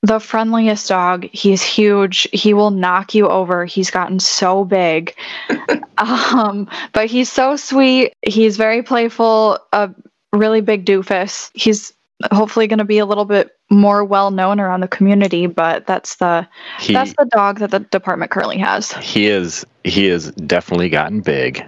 the 0.03 0.19
friendliest 0.19 0.87
dog. 0.87 1.27
He's 1.31 1.63
huge. 1.63 2.27
He 2.31 2.53
will 2.53 2.71
knock 2.71 3.13
you 3.15 3.27
over. 3.27 3.65
He's 3.65 3.91
gotten 3.91 4.19
so 4.19 4.63
big. 4.63 5.15
um, 5.97 6.69
but 6.93 7.07
he's 7.07 7.31
so 7.31 7.55
sweet. 7.55 8.13
He's 8.21 8.57
very 8.57 8.83
playful, 8.83 9.59
a 9.73 9.93
really 10.31 10.61
big 10.61 10.85
doofus. 10.85 11.49
He's 11.53 11.93
hopefully 12.31 12.67
going 12.67 12.79
to 12.79 12.85
be 12.85 12.97
a 12.97 13.05
little 13.05 13.25
bit 13.25 13.51
more 13.69 14.03
well 14.03 14.31
known 14.31 14.59
around 14.59 14.79
the 14.79 14.87
community 14.87 15.45
but 15.45 15.85
that's 15.85 16.15
the 16.15 16.47
He 16.79 16.93
that's 16.93 17.13
the 17.17 17.25
dog 17.25 17.59
that 17.59 17.71
the 17.71 17.79
department 17.79 18.31
currently 18.31 18.57
has 18.57 18.91
he 18.93 19.27
is 19.27 19.65
he 19.87 20.05
has 20.07 20.31
definitely 20.31 20.89
gotten 20.89 21.21
big, 21.21 21.63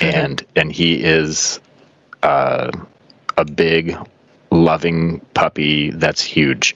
and 0.00 0.44
and 0.56 0.72
he 0.72 1.02
is 1.02 1.60
uh, 2.22 2.70
a 3.36 3.44
big, 3.44 3.96
loving 4.50 5.20
puppy 5.34 5.90
that's 5.90 6.22
huge. 6.22 6.74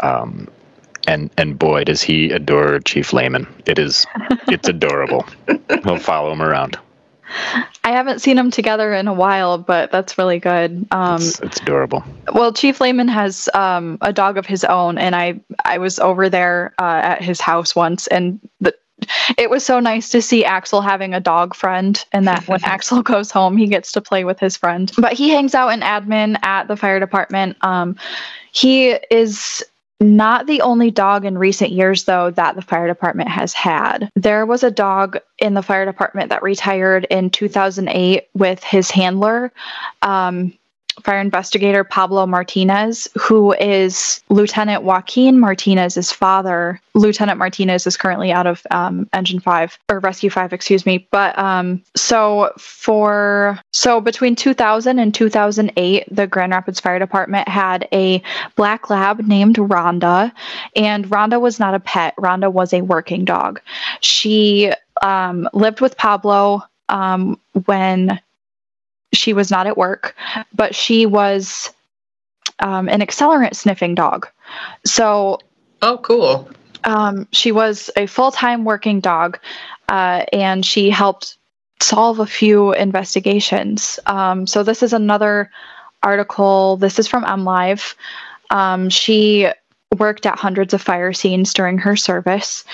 Um, 0.00 0.48
and 1.06 1.30
and 1.38 1.58
boy 1.58 1.84
does 1.84 2.02
he 2.02 2.30
adore 2.30 2.80
Chief 2.80 3.12
Lehman. 3.12 3.46
It 3.66 3.78
is 3.78 4.06
it's 4.48 4.68
adorable. 4.68 5.26
He'll 5.84 5.98
follow 5.98 6.32
him 6.32 6.42
around. 6.42 6.78
I 7.84 7.92
haven't 7.92 8.20
seen 8.20 8.36
them 8.36 8.50
together 8.50 8.92
in 8.94 9.08
a 9.08 9.12
while 9.14 9.58
but 9.58 9.90
that's 9.90 10.18
really 10.18 10.38
good 10.38 10.86
um, 10.90 11.16
It's, 11.16 11.40
it's 11.40 11.60
adorable. 11.60 12.02
well 12.32 12.52
chief 12.52 12.80
Lehman 12.80 13.08
has 13.08 13.48
um, 13.54 13.98
a 14.00 14.12
dog 14.12 14.36
of 14.36 14.46
his 14.46 14.64
own 14.64 14.98
and 14.98 15.14
i 15.14 15.40
i 15.64 15.78
was 15.78 15.98
over 15.98 16.28
there 16.28 16.74
uh, 16.78 17.00
at 17.04 17.22
his 17.22 17.40
house 17.40 17.74
once 17.76 18.06
and 18.06 18.40
the 18.60 18.74
it 19.36 19.48
was 19.48 19.64
so 19.64 19.78
nice 19.78 20.10
to 20.10 20.20
see 20.20 20.44
Axel 20.44 20.80
having 20.80 21.14
a 21.14 21.20
dog 21.20 21.54
friend, 21.54 22.04
and 22.12 22.26
that 22.26 22.48
when 22.48 22.58
Axel 22.64 23.02
goes 23.02 23.30
home, 23.30 23.56
he 23.56 23.66
gets 23.68 23.92
to 23.92 24.00
play 24.00 24.24
with 24.24 24.40
his 24.40 24.56
friend. 24.56 24.90
But 24.98 25.12
he 25.12 25.30
hangs 25.30 25.54
out 25.54 25.68
in 25.68 25.80
admin 25.80 26.36
at 26.44 26.66
the 26.66 26.76
fire 26.76 26.98
department. 26.98 27.56
Um, 27.60 27.96
he 28.50 28.90
is 29.10 29.64
not 30.00 30.46
the 30.46 30.60
only 30.60 30.90
dog 30.90 31.24
in 31.24 31.36
recent 31.36 31.72
years, 31.72 32.04
though, 32.04 32.30
that 32.30 32.54
the 32.54 32.62
fire 32.62 32.86
department 32.86 33.28
has 33.28 33.52
had. 33.52 34.10
There 34.14 34.46
was 34.46 34.62
a 34.62 34.70
dog 34.70 35.18
in 35.38 35.54
the 35.54 35.62
fire 35.62 35.84
department 35.84 36.30
that 36.30 36.42
retired 36.42 37.06
in 37.10 37.30
2008 37.30 38.28
with 38.34 38.62
his 38.62 38.90
handler. 38.90 39.52
Um, 40.02 40.54
Fire 41.04 41.20
investigator 41.20 41.84
Pablo 41.84 42.26
Martinez, 42.26 43.08
who 43.18 43.52
is 43.54 44.22
Lieutenant 44.28 44.82
Joaquin 44.82 45.38
Martinez's 45.38 46.12
father. 46.12 46.80
Lieutenant 46.94 47.38
Martinez 47.38 47.86
is 47.86 47.96
currently 47.96 48.32
out 48.32 48.46
of 48.46 48.66
um, 48.70 49.08
Engine 49.12 49.40
5 49.40 49.78
or 49.88 50.00
Rescue 50.00 50.30
5, 50.30 50.52
excuse 50.52 50.84
me. 50.84 51.06
But 51.10 51.38
um, 51.38 51.82
so 51.96 52.52
for 52.58 53.58
so 53.72 54.00
between 54.00 54.36
2000 54.36 54.98
and 54.98 55.14
2008, 55.14 56.04
the 56.10 56.26
Grand 56.26 56.52
Rapids 56.52 56.80
Fire 56.80 56.98
Department 56.98 57.48
had 57.48 57.88
a 57.92 58.22
black 58.56 58.90
lab 58.90 59.20
named 59.20 59.56
Rhonda, 59.56 60.32
and 60.76 61.06
Rhonda 61.06 61.40
was 61.40 61.60
not 61.60 61.74
a 61.74 61.80
pet. 61.80 62.14
Rhonda 62.16 62.52
was 62.52 62.72
a 62.72 62.82
working 62.82 63.24
dog. 63.24 63.60
She 64.00 64.72
um, 65.02 65.48
lived 65.52 65.80
with 65.80 65.96
Pablo 65.96 66.62
um, 66.88 67.38
when 67.66 68.20
she 69.12 69.32
was 69.32 69.50
not 69.50 69.66
at 69.66 69.76
work, 69.76 70.14
but 70.54 70.74
she 70.74 71.06
was 71.06 71.72
um, 72.60 72.88
an 72.88 73.00
accelerant 73.00 73.54
sniffing 73.54 73.94
dog. 73.94 74.28
So 74.84 75.40
Oh, 75.82 75.98
cool. 75.98 76.48
um, 76.84 77.28
she 77.32 77.52
was 77.52 77.90
a 77.96 78.06
full 78.06 78.32
time 78.32 78.64
working 78.64 79.00
dog, 79.00 79.38
uh, 79.88 80.24
and 80.32 80.64
she 80.64 80.90
helped 80.90 81.36
solve 81.80 82.18
a 82.18 82.26
few 82.26 82.72
investigations. 82.72 84.00
Um, 84.06 84.46
so 84.46 84.62
this 84.62 84.82
is 84.82 84.92
another 84.92 85.50
article. 86.02 86.76
This 86.76 86.98
is 86.98 87.06
from 87.06 87.24
MLive. 87.24 87.94
Um, 88.50 88.88
she 88.90 89.48
worked 89.96 90.26
at 90.26 90.38
hundreds 90.38 90.74
of 90.74 90.82
fire 90.82 91.12
scenes 91.12 91.54
during 91.54 91.78
her 91.78 91.96
service, 91.96 92.64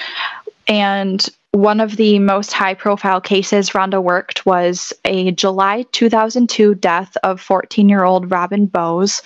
and 0.67 1.25
one 1.55 1.79
of 1.81 1.97
the 1.97 2.19
most 2.19 2.53
high 2.53 2.75
profile 2.75 3.21
cases 3.21 3.71
Rhonda 3.71 4.03
worked 4.03 4.45
was 4.45 4.93
a 5.05 5.31
July 5.31 5.85
2002 5.93 6.75
death 6.75 7.17
of 7.23 7.41
14 7.41 7.89
year 7.89 8.03
old 8.03 8.29
Robin 8.33 8.67
Bowes. 8.67 9.23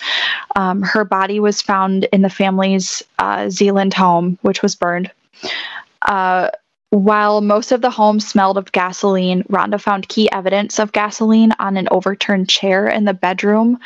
Um, 0.55 0.83
her 0.83 1.03
body 1.03 1.39
was 1.39 1.59
found 1.59 2.03
in 2.05 2.21
the 2.21 2.29
family's 2.29 3.01
uh, 3.17 3.49
Zeeland 3.49 3.95
home, 3.95 4.37
which 4.43 4.61
was 4.61 4.75
burned. 4.75 5.09
Uh, 6.03 6.49
while 6.91 7.41
most 7.41 7.71
of 7.71 7.81
the 7.81 7.89
home 7.89 8.19
smelled 8.19 8.59
of 8.59 8.71
gasoline, 8.71 9.43
Rhonda 9.43 9.81
found 9.81 10.07
key 10.07 10.31
evidence 10.31 10.79
of 10.79 10.91
gasoline 10.91 11.51
on 11.57 11.77
an 11.77 11.87
overturned 11.89 12.47
chair 12.47 12.87
in 12.87 13.05
the 13.05 13.13
bedroom 13.13 13.79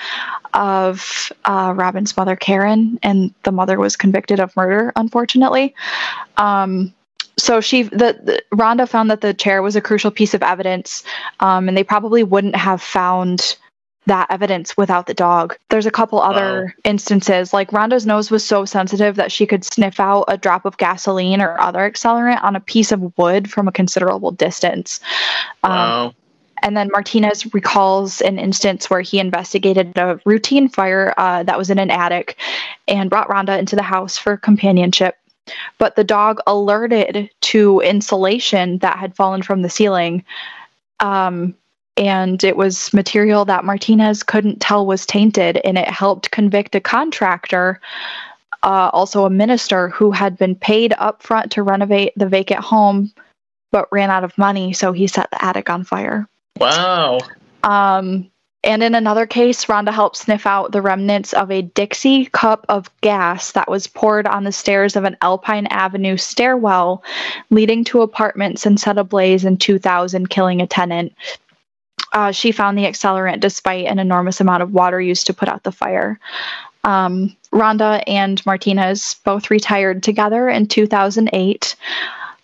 of 0.53 1.31
uh, 1.45 1.73
Robin's 1.75 2.15
mother, 2.17 2.35
Karen, 2.35 2.99
and 3.03 3.33
the 3.43 3.51
mother 3.53 3.79
was 3.79 3.95
convicted 3.95 4.41
of 4.41 4.55
murder, 4.57 4.91
unfortunately. 4.97 5.75
Um, 6.35 6.93
so 7.37 7.61
she, 7.61 7.83
the, 7.83 8.19
the 8.23 8.43
Rhonda 8.53 8.87
found 8.87 9.09
that 9.09 9.21
the 9.21 9.33
chair 9.33 9.61
was 9.61 9.75
a 9.75 9.81
crucial 9.81 10.11
piece 10.11 10.33
of 10.33 10.43
evidence, 10.43 11.03
um, 11.39 11.67
and 11.67 11.75
they 11.77 11.83
probably 11.83 12.23
wouldn't 12.23 12.55
have 12.55 12.81
found 12.81 13.57
that 14.05 14.27
evidence 14.29 14.75
without 14.75 15.07
the 15.07 15.13
dog. 15.13 15.55
There's 15.69 15.85
a 15.85 15.91
couple 15.91 16.21
other 16.21 16.75
instances, 16.83 17.53
like 17.53 17.71
Rhonda's 17.71 18.05
nose 18.05 18.29
was 18.29 18.45
so 18.45 18.65
sensitive 18.65 19.15
that 19.15 19.31
she 19.31 19.45
could 19.45 19.63
sniff 19.63 19.99
out 19.99 20.25
a 20.27 20.37
drop 20.37 20.65
of 20.65 20.77
gasoline 20.77 21.41
or 21.41 21.59
other 21.59 21.89
accelerant 21.89 22.43
on 22.43 22.55
a 22.55 22.59
piece 22.59 22.91
of 22.91 23.17
wood 23.17 23.49
from 23.49 23.67
a 23.67 23.71
considerable 23.71 24.31
distance. 24.31 24.99
Um, 25.63 25.71
Wow. 25.71 26.13
and 26.61 26.75
then 26.75 26.89
Martinez 26.91 27.53
recalls 27.53 28.19
an 28.21 28.39
instance 28.39 28.89
where 28.89 29.01
he 29.01 29.19
investigated 29.19 29.97
a 29.97 30.19
routine 30.25 30.67
fire 30.67 31.13
uh, 31.17 31.43
that 31.43 31.57
was 31.57 31.69
in 31.69 31.79
an 31.79 31.89
attic 31.89 32.37
and 32.89 33.09
brought 33.09 33.29
Rhonda 33.29 33.57
into 33.57 33.77
the 33.77 33.83
house 33.83 34.17
for 34.17 34.35
companionship. 34.35 35.15
But 35.77 35.95
the 35.95 36.03
dog 36.03 36.39
alerted 36.47 37.29
to 37.41 37.79
insulation 37.81 38.77
that 38.79 38.97
had 38.97 39.15
fallen 39.15 39.41
from 39.41 39.61
the 39.61 39.69
ceiling. 39.69 40.23
Um, 40.99 41.55
and 41.97 42.43
it 42.43 42.57
was 42.57 42.93
material 42.93 43.45
that 43.45 43.65
Martinez 43.65 44.23
couldn't 44.23 44.61
tell 44.61 44.85
was 44.85 45.05
tainted, 45.05 45.57
and 45.63 45.77
it 45.77 45.87
helped 45.87 46.31
convict 46.31 46.73
a 46.75 46.79
contractor, 46.79 47.79
uh, 48.63 48.89
also 48.93 49.25
a 49.25 49.29
minister, 49.29 49.89
who 49.89 50.11
had 50.11 50.37
been 50.37 50.55
paid 50.55 50.93
upfront 50.99 51.51
to 51.51 51.61
renovate 51.61 52.13
the 52.15 52.27
vacant 52.27 52.61
home 52.61 53.11
but 53.73 53.91
ran 53.91 54.11
out 54.11 54.23
of 54.23 54.37
money, 54.37 54.71
so 54.71 54.93
he 54.93 55.07
set 55.07 55.29
the 55.31 55.43
attic 55.43 55.69
on 55.69 55.83
fire. 55.83 56.29
Wow. 56.59 57.19
Um, 57.63 58.29
and 58.63 58.81
in 58.81 58.95
another 58.95 59.25
case, 59.25 59.65
Rhonda 59.65 59.91
helped 59.91 60.17
sniff 60.17 60.45
out 60.45 60.71
the 60.71 60.81
remnants 60.81 61.33
of 61.33 61.51
a 61.51 61.61
Dixie 61.61 62.25
cup 62.27 62.65
of 62.69 62.89
gas 63.01 63.51
that 63.51 63.69
was 63.69 63.87
poured 63.87 64.25
on 64.25 64.45
the 64.45 64.51
stairs 64.51 64.95
of 64.95 65.03
an 65.03 65.17
Alpine 65.21 65.67
Avenue 65.67 66.15
stairwell 66.15 67.03
leading 67.49 67.83
to 67.85 68.01
apartments 68.01 68.65
and 68.65 68.79
set 68.79 68.97
ablaze 68.97 69.43
in 69.43 69.57
2000, 69.57 70.29
killing 70.29 70.61
a 70.61 70.67
tenant. 70.67 71.13
Uh, 72.13 72.31
she 72.31 72.51
found 72.51 72.77
the 72.77 72.85
accelerant 72.85 73.39
despite 73.39 73.87
an 73.87 73.99
enormous 73.99 74.39
amount 74.39 74.63
of 74.63 74.71
water 74.71 75.01
used 75.01 75.25
to 75.27 75.33
put 75.33 75.49
out 75.49 75.63
the 75.63 75.71
fire. 75.71 76.19
Um, 76.83 77.35
Rhonda 77.51 78.03
and 78.07 78.45
Martinez 78.45 79.15
both 79.23 79.51
retired 79.51 80.03
together 80.03 80.47
in 80.47 80.67
2008. 80.67 81.75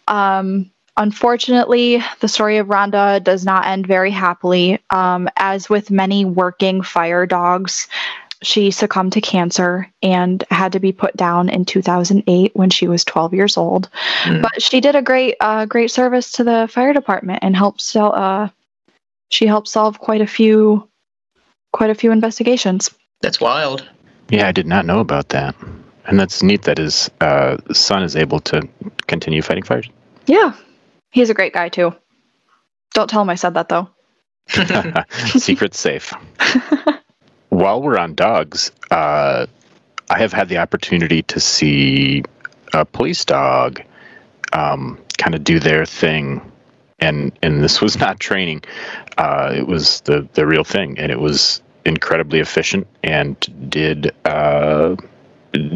Um, 0.08 0.72
Unfortunately, 1.00 2.04
the 2.20 2.28
story 2.28 2.58
of 2.58 2.68
Rhonda 2.68 3.24
does 3.24 3.46
not 3.46 3.66
end 3.66 3.88
very 3.88 4.12
happily. 4.12 4.80
Um, 4.90 5.30
as 5.38 5.70
with 5.70 5.90
many 5.90 6.26
working 6.26 6.82
fire 6.82 7.26
dogs, 7.26 7.88
she 8.44 8.70
succumbed 8.70 9.14
to 9.14 9.22
cancer 9.22 9.90
and 10.04 10.44
had 10.52 10.74
to 10.74 10.82
be 10.82 10.92
put 10.92 11.16
down 11.16 11.48
in 11.48 11.64
2008 11.64 12.52
when 12.54 12.70
she 12.70 12.90
was 12.90 13.06
12 13.06 13.34
years 13.34 13.56
old. 13.56 13.88
Hmm. 14.24 14.42
But 14.42 14.62
she 14.62 14.82
did 14.82 14.98
a 14.98 15.02
great, 15.02 15.38
uh, 15.40 15.66
great 15.68 15.90
service 15.90 16.34
to 16.34 16.44
the 16.44 16.70
fire 16.70 16.92
department 16.92 17.40
and 17.44 17.56
helped 17.56 17.80
sell. 17.80 18.14
Uh, 18.14 18.50
she 19.30 19.48
helped 19.48 19.70
solve 19.70 20.00
quite 20.00 20.22
a 20.22 20.28
few, 20.28 20.86
quite 21.72 21.92
a 21.92 21.96
few 21.96 22.12
investigations. 22.12 22.92
That's 23.22 23.40
wild. 23.40 23.88
Yeah, 24.28 24.50
I 24.50 24.52
did 24.52 24.68
not 24.68 24.86
know 24.86 25.00
about 25.00 25.30
that, 25.30 25.56
and 26.06 26.20
that's 26.20 26.44
neat 26.44 26.64
that 26.64 26.78
his 26.78 27.10
uh, 27.22 27.56
son 27.72 28.04
is 28.04 28.18
able 28.18 28.42
to 28.42 28.68
continue 29.08 29.42
fighting 29.42 29.64
fires. 29.64 29.88
Yeah, 30.28 30.54
he's 31.12 31.30
a 31.30 31.34
great 31.34 31.54
guy 31.54 31.70
too. 31.70 31.94
Don't 32.94 33.10
tell 33.10 33.22
him 33.22 33.30
I 33.30 33.36
said 33.36 33.54
that 33.56 33.70
though. 33.70 33.90
Secret 35.38 35.74
safe. 35.76 36.14
while 37.50 37.82
we're 37.82 37.98
on 37.98 38.16
dogs, 38.16 38.72
uh, 38.90 39.46
I 40.10 40.18
have 40.18 40.34
had 40.34 40.50
the 40.50 40.58
opportunity 40.58 41.22
to 41.24 41.40
see 41.40 42.24
a 42.74 42.86
police 42.86 43.26
dog 43.26 43.82
um, 44.54 45.00
kind 45.18 45.36
of 45.36 45.44
do 45.44 45.60
their 45.60 45.86
thing, 45.86 46.42
and 47.00 47.32
and 47.44 47.64
this 47.64 47.82
was 47.82 48.00
not 48.00 48.20
training; 48.20 48.64
uh, 49.18 49.54
it 49.56 49.68
was 49.68 50.02
the 50.02 50.28
the 50.34 50.48
real 50.48 50.64
thing, 50.64 50.98
and 50.98 51.12
it 51.12 51.20
was 51.20 51.62
incredibly 51.86 52.40
efficient 52.40 52.88
and 53.04 53.70
did. 53.70 54.12
Uh, 54.26 54.96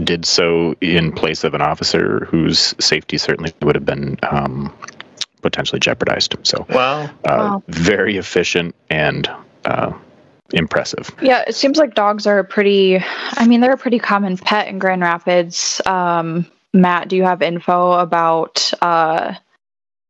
did 0.03 0.23
so 0.23 0.75
in 0.81 1.11
place 1.11 1.43
of 1.43 1.55
an 1.55 1.61
officer 1.61 2.25
whose 2.25 2.75
safety 2.79 3.17
certainly 3.17 3.51
would 3.63 3.73
have 3.73 3.85
been 3.85 4.19
um, 4.21 4.71
potentially 5.43 5.79
jeopardized. 5.79 6.35
So, 6.41 6.65
Wow. 6.69 7.03
uh, 7.03 7.09
Wow. 7.25 7.63
very 7.67 8.17
efficient 8.17 8.73
and 8.89 9.29
uh, 9.65 9.93
impressive. 10.51 11.11
Yeah, 11.21 11.43
it 11.45 11.55
seems 11.55 11.77
like 11.77 11.93
dogs 11.93 12.25
are 12.25 12.39
a 12.39 12.43
pretty, 12.43 12.99
I 13.33 13.45
mean, 13.45 13.61
they're 13.61 13.73
a 13.73 13.77
pretty 13.77 13.99
common 13.99 14.37
pet 14.37 14.67
in 14.67 14.79
Grand 14.79 15.01
Rapids. 15.01 15.79
Um, 15.85 16.47
Matt, 16.73 17.09
do 17.09 17.15
you 17.15 17.23
have 17.23 17.43
info 17.43 17.91
about 17.93 18.73
uh, 18.81 19.35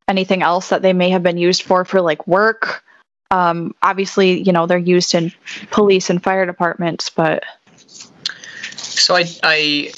anything 0.07 0.41
else 0.41 0.69
that 0.69 0.81
they 0.81 0.93
may 0.93 1.09
have 1.09 1.23
been 1.23 1.37
used 1.37 1.63
for, 1.63 1.83
for 1.83 1.99
like 1.99 2.25
work? 2.25 2.83
Um, 3.31 3.73
obviously, 3.81 4.41
you 4.43 4.53
know, 4.53 4.67
they're 4.67 4.77
used 4.77 5.15
in 5.15 5.33
police 5.71 6.09
and 6.09 6.23
fire 6.23 6.45
departments, 6.45 7.09
but 7.09 7.43
So 8.77 9.15
I 9.15 9.25
I 9.43 9.91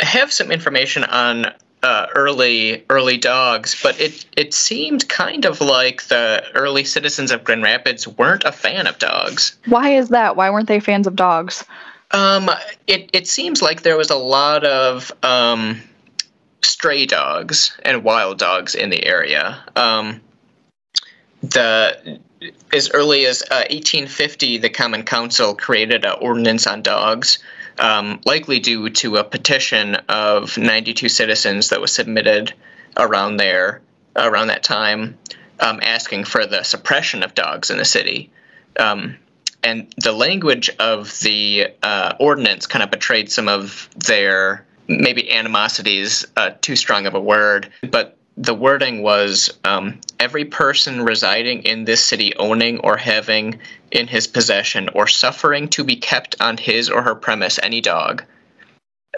have 0.00 0.32
some 0.32 0.50
information 0.50 1.04
on 1.04 1.46
uh, 1.82 2.06
early 2.14 2.84
early 2.90 3.16
dogs, 3.16 3.80
but 3.82 4.00
it 4.00 4.26
it 4.36 4.54
seemed 4.54 5.08
kind 5.08 5.44
of 5.44 5.60
like 5.60 6.04
the 6.04 6.44
early 6.54 6.84
citizens 6.84 7.30
of 7.30 7.44
Grand 7.44 7.62
Rapids 7.62 8.06
weren't 8.06 8.44
a 8.44 8.52
fan 8.52 8.86
of 8.86 8.98
dogs. 8.98 9.56
why 9.66 9.90
is 9.90 10.08
that? 10.08 10.36
Why 10.36 10.50
weren't 10.50 10.68
they 10.68 10.80
fans 10.80 11.06
of 11.06 11.16
dogs? 11.16 11.64
Um, 12.10 12.50
it 12.86 13.10
it 13.12 13.28
seems 13.28 13.62
like 13.62 13.82
there 13.82 13.96
was 13.96 14.10
a 14.10 14.16
lot 14.16 14.64
of 14.64 15.12
um, 15.22 15.80
stray 16.62 17.06
dogs 17.06 17.76
and 17.84 18.02
wild 18.02 18.38
dogs 18.38 18.74
in 18.74 18.90
the 18.90 19.04
area. 19.04 19.62
Um, 19.76 20.20
the 21.42 22.18
as 22.72 22.90
early 22.90 23.26
as 23.26 23.42
uh, 23.50 23.66
1850, 23.70 24.58
the 24.58 24.70
Common 24.70 25.02
Council 25.02 25.54
created 25.54 26.04
an 26.04 26.14
ordinance 26.20 26.66
on 26.66 26.82
dogs, 26.82 27.38
um, 27.78 28.20
likely 28.24 28.60
due 28.60 28.90
to 28.90 29.16
a 29.16 29.24
petition 29.24 29.96
of 30.08 30.56
92 30.58 31.08
citizens 31.08 31.70
that 31.70 31.80
was 31.80 31.92
submitted 31.92 32.52
around 32.96 33.36
there 33.36 33.80
around 34.16 34.48
that 34.48 34.62
time, 34.62 35.16
um, 35.60 35.80
asking 35.82 36.24
for 36.24 36.46
the 36.46 36.62
suppression 36.62 37.22
of 37.22 37.34
dogs 37.34 37.70
in 37.70 37.78
the 37.78 37.84
city. 37.84 38.30
Um, 38.78 39.16
and 39.62 39.92
the 39.96 40.12
language 40.12 40.70
of 40.78 41.18
the 41.20 41.68
uh, 41.82 42.14
ordinance 42.20 42.66
kind 42.66 42.82
of 42.82 42.90
betrayed 42.90 43.30
some 43.30 43.48
of 43.48 43.88
their 43.96 44.64
maybe 44.88 45.30
animosities, 45.30 46.24
uh, 46.36 46.50
too 46.60 46.76
strong 46.76 47.06
of 47.06 47.14
a 47.14 47.20
word, 47.20 47.70
but 47.90 48.17
the 48.40 48.54
wording 48.54 49.02
was 49.02 49.50
um, 49.64 50.00
every 50.20 50.44
person 50.44 51.04
residing 51.04 51.64
in 51.64 51.84
this 51.84 52.04
city 52.04 52.34
owning 52.36 52.78
or 52.80 52.96
having 52.96 53.58
in 53.90 54.06
his 54.06 54.28
possession 54.28 54.88
or 54.94 55.08
suffering 55.08 55.68
to 55.68 55.82
be 55.82 55.96
kept 55.96 56.36
on 56.40 56.56
his 56.56 56.88
or 56.88 57.02
her 57.02 57.16
premise 57.16 57.58
any 57.62 57.80
dog. 57.80 58.24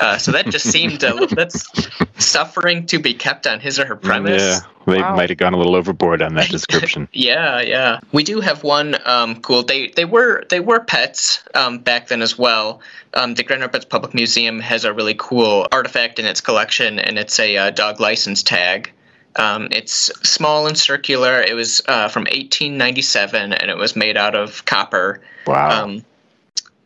Uh, 0.01 0.17
so 0.17 0.33
that 0.33 0.47
just 0.47 0.71
seemed 0.71 1.03
a, 1.03 1.27
that's 1.27 1.69
suffering 2.17 2.87
to 2.87 2.99
be 2.99 3.13
kept 3.13 3.47
on 3.47 3.61
his 3.61 3.79
or 3.79 3.85
her 3.85 3.97
premise. 3.97 4.41
Yeah, 4.41 4.61
they 4.87 5.03
Wow. 5.03 5.17
might 5.17 5.29
have 5.29 5.37
gone 5.37 5.53
a 5.53 5.59
little 5.59 5.77
overboard 5.77 6.23
on 6.23 6.35
that 6.37 6.49
description. 6.51 7.07
Yeah, 7.13 7.61
yeah. 7.61 8.01
We 8.13 8.23
do 8.23 8.41
have 8.41 8.65
one 8.65 8.97
um, 9.05 9.43
cool. 9.43 9.65
They 9.65 9.89
they 9.89 10.07
were 10.07 10.45
they 10.49 10.61
were 10.61 10.81
pets 10.81 11.43
um, 11.55 11.79
back 11.81 12.09
then 12.09 12.23
as 12.23 12.39
well. 12.39 12.81
Um, 13.13 13.35
the 13.35 13.43
Grand 13.43 13.61
Rapids 13.61 13.85
Public 13.85 14.15
Museum 14.15 14.61
has 14.61 14.87
a 14.87 14.95
really 14.95 15.17
cool 15.19 15.67
artifact 15.71 16.19
in 16.19 16.25
its 16.25 16.41
collection, 16.41 16.99
and 16.99 17.19
it's 17.19 17.39
a 17.39 17.57
uh, 17.59 17.71
dog 17.71 18.01
license 18.01 18.43
tag. 18.43 18.93
Um, 19.41 19.69
it's 19.71 20.13
small 20.23 20.67
and 20.67 20.77
circular. 20.77 21.41
It 21.41 21.55
was 21.55 21.81
uh, 21.89 22.09
from 22.09 22.25
1897, 22.25 23.55
and 23.55 23.71
it 23.71 23.77
was 23.79 23.97
made 23.97 24.19
out 24.19 24.35
of 24.35 24.65
copper. 24.67 25.23
wow. 25.47 25.85
Um, 25.85 26.05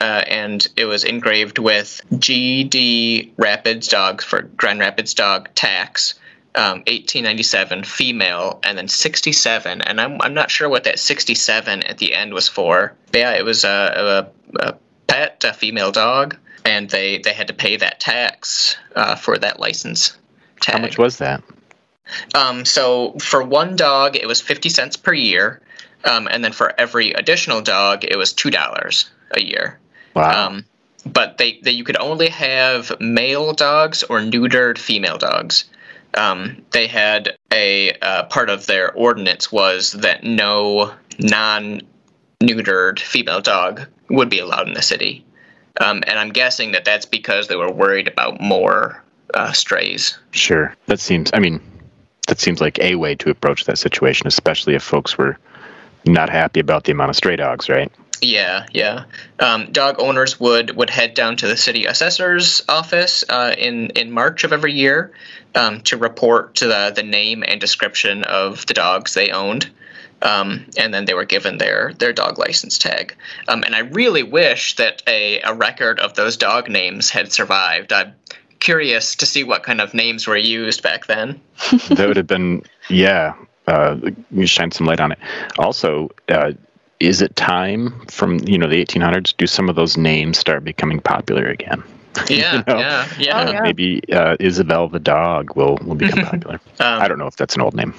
uh, 0.00 0.22
and 0.26 0.66
it 0.76 0.84
was 0.84 1.02
engraved 1.02 1.58
with 1.58 2.00
GD 2.12 3.32
Rapids 3.38 3.88
Dog 3.88 4.22
for 4.22 4.42
Grand 4.42 4.78
Rapids 4.80 5.14
Dog 5.14 5.48
Tax, 5.54 6.14
um, 6.56 6.78
1897 6.80 7.84
female, 7.84 8.60
and 8.64 8.76
then 8.76 8.86
67. 8.86 9.82
And 9.82 10.00
I'm, 10.00 10.20
I'm 10.20 10.34
not 10.34 10.50
sure 10.50 10.68
what 10.68 10.84
that 10.84 10.98
67 10.98 11.82
at 11.84 11.98
the 11.98 12.14
end 12.14 12.34
was 12.34 12.48
for. 12.48 12.94
But 13.12 13.18
yeah, 13.18 13.32
it 13.32 13.44
was 13.44 13.64
a, 13.64 14.30
a, 14.58 14.68
a 14.68 14.74
pet, 15.06 15.42
a 15.44 15.52
female 15.52 15.90
dog, 15.90 16.36
and 16.64 16.90
they, 16.90 17.18
they 17.18 17.32
had 17.32 17.48
to 17.48 17.54
pay 17.54 17.76
that 17.76 17.98
tax 17.98 18.76
uh, 18.94 19.14
for 19.16 19.38
that 19.38 19.58
license 19.58 20.16
tag. 20.60 20.74
How 20.76 20.82
much 20.82 20.98
was 20.98 21.18
that? 21.18 21.42
Um, 22.34 22.64
so 22.64 23.12
for 23.20 23.42
one 23.42 23.76
dog, 23.76 24.16
it 24.16 24.26
was 24.26 24.40
50 24.40 24.68
cents 24.68 24.96
per 24.96 25.12
year. 25.12 25.60
Um, 26.04 26.28
and 26.30 26.44
then 26.44 26.52
for 26.52 26.72
every 26.78 27.12
additional 27.12 27.62
dog, 27.62 28.04
it 28.04 28.16
was 28.16 28.32
$2 28.34 29.08
a 29.32 29.40
year. 29.40 29.78
Wow. 30.14 30.48
Um, 30.48 30.64
but 31.06 31.38
they, 31.38 31.58
they 31.62 31.70
you 31.70 31.84
could 31.84 31.96
only 31.98 32.28
have 32.28 32.92
male 33.00 33.52
dogs 33.52 34.02
or 34.04 34.20
neutered 34.20 34.78
female 34.78 35.18
dogs. 35.18 35.64
Um, 36.14 36.64
they 36.70 36.86
had 36.86 37.36
a 37.52 37.92
uh, 38.00 38.24
part 38.24 38.48
of 38.48 38.66
their 38.66 38.92
ordinance 38.92 39.50
was 39.50 39.92
that 39.92 40.22
no 40.24 40.94
non-neutered 41.18 43.00
female 43.00 43.40
dog 43.40 43.82
would 44.10 44.30
be 44.30 44.38
allowed 44.38 44.68
in 44.68 44.74
the 44.74 44.82
city, 44.82 45.24
um, 45.80 46.04
and 46.06 46.18
I'm 46.18 46.30
guessing 46.30 46.72
that 46.72 46.84
that's 46.84 47.06
because 47.06 47.48
they 47.48 47.56
were 47.56 47.70
worried 47.70 48.06
about 48.06 48.40
more 48.40 49.02
uh, 49.34 49.52
strays. 49.52 50.16
sure. 50.30 50.74
That 50.86 51.00
seems. 51.00 51.30
I 51.34 51.40
mean, 51.40 51.60
that 52.26 52.40
seems 52.40 52.60
like 52.60 52.78
a 52.78 52.94
way 52.96 53.14
to 53.16 53.30
approach 53.30 53.64
that 53.64 53.78
situation, 53.78 54.26
especially 54.26 54.74
if 54.74 54.82
folks 54.82 55.18
were 55.18 55.38
not 56.04 56.28
happy 56.28 56.60
about 56.60 56.84
the 56.84 56.92
amount 56.92 57.10
of 57.10 57.16
stray 57.16 57.36
dogs, 57.36 57.68
right? 57.68 57.90
Yeah, 58.20 58.66
yeah. 58.72 59.04
Um, 59.40 59.70
dog 59.72 59.96
owners 59.98 60.40
would 60.40 60.76
would 60.76 60.90
head 60.90 61.14
down 61.14 61.36
to 61.38 61.46
the 61.46 61.56
city 61.56 61.84
assessor's 61.86 62.62
office 62.68 63.24
uh, 63.28 63.54
in 63.58 63.90
in 63.90 64.10
March 64.12 64.44
of 64.44 64.52
every 64.52 64.72
year 64.72 65.12
um, 65.54 65.80
to 65.82 65.96
report 65.96 66.54
to 66.56 66.66
the 66.66 66.92
the 66.94 67.02
name 67.02 67.44
and 67.46 67.60
description 67.60 68.24
of 68.24 68.66
the 68.66 68.74
dogs 68.74 69.14
they 69.14 69.30
owned. 69.30 69.70
Um, 70.22 70.64
and 70.78 70.94
then 70.94 71.04
they 71.04 71.12
were 71.12 71.26
given 71.26 71.58
their 71.58 71.92
their 71.98 72.12
dog 72.12 72.38
license 72.38 72.78
tag. 72.78 73.14
Um, 73.46 73.62
and 73.62 73.74
I 73.74 73.80
really 73.80 74.22
wish 74.22 74.76
that 74.76 75.02
a, 75.06 75.40
a 75.42 75.52
record 75.52 76.00
of 76.00 76.14
those 76.14 76.38
dog 76.38 76.70
names 76.70 77.10
had 77.10 77.30
survived. 77.30 77.92
I'm 77.92 78.14
curious 78.64 79.14
to 79.16 79.26
see 79.26 79.44
what 79.44 79.62
kind 79.62 79.78
of 79.80 79.92
names 79.92 80.26
were 80.26 80.38
used 80.38 80.82
back 80.82 81.06
then. 81.06 81.38
that 81.90 82.08
would 82.08 82.16
have 82.16 82.26
been 82.26 82.62
yeah 82.88 83.34
uh, 83.66 83.96
you 84.30 84.46
shine 84.46 84.70
some 84.70 84.86
light 84.86 85.00
on 85.00 85.12
it 85.12 85.18
also 85.58 86.10
uh, 86.30 86.52
is 86.98 87.20
it 87.20 87.36
time 87.36 87.92
from 88.08 88.38
you 88.46 88.56
know 88.58 88.66
the 88.68 88.82
1800s 88.82 89.34
do 89.36 89.46
some 89.46 89.68
of 89.68 89.76
those 89.76 89.96
names 89.96 90.38
start 90.38 90.64
becoming 90.64 90.98
popular 91.00 91.46
again 91.46 91.82
Yeah, 92.28 92.62
know? 92.66 92.78
yeah, 92.78 93.08
yeah. 93.18 93.44
Oh, 93.44 93.50
yeah. 93.50 93.60
maybe 93.62 94.00
uh, 94.12 94.36
isabel 94.40 94.88
the 94.88 95.00
dog 95.00 95.54
will 95.56 95.78
will 95.84 95.94
become 95.96 96.24
popular 96.32 96.60
Um, 96.80 97.02
i 97.02 97.08
don't 97.08 97.18
know 97.18 97.26
if 97.26 97.36
that's 97.36 97.54
an 97.54 97.60
old 97.62 97.74
name 97.74 97.94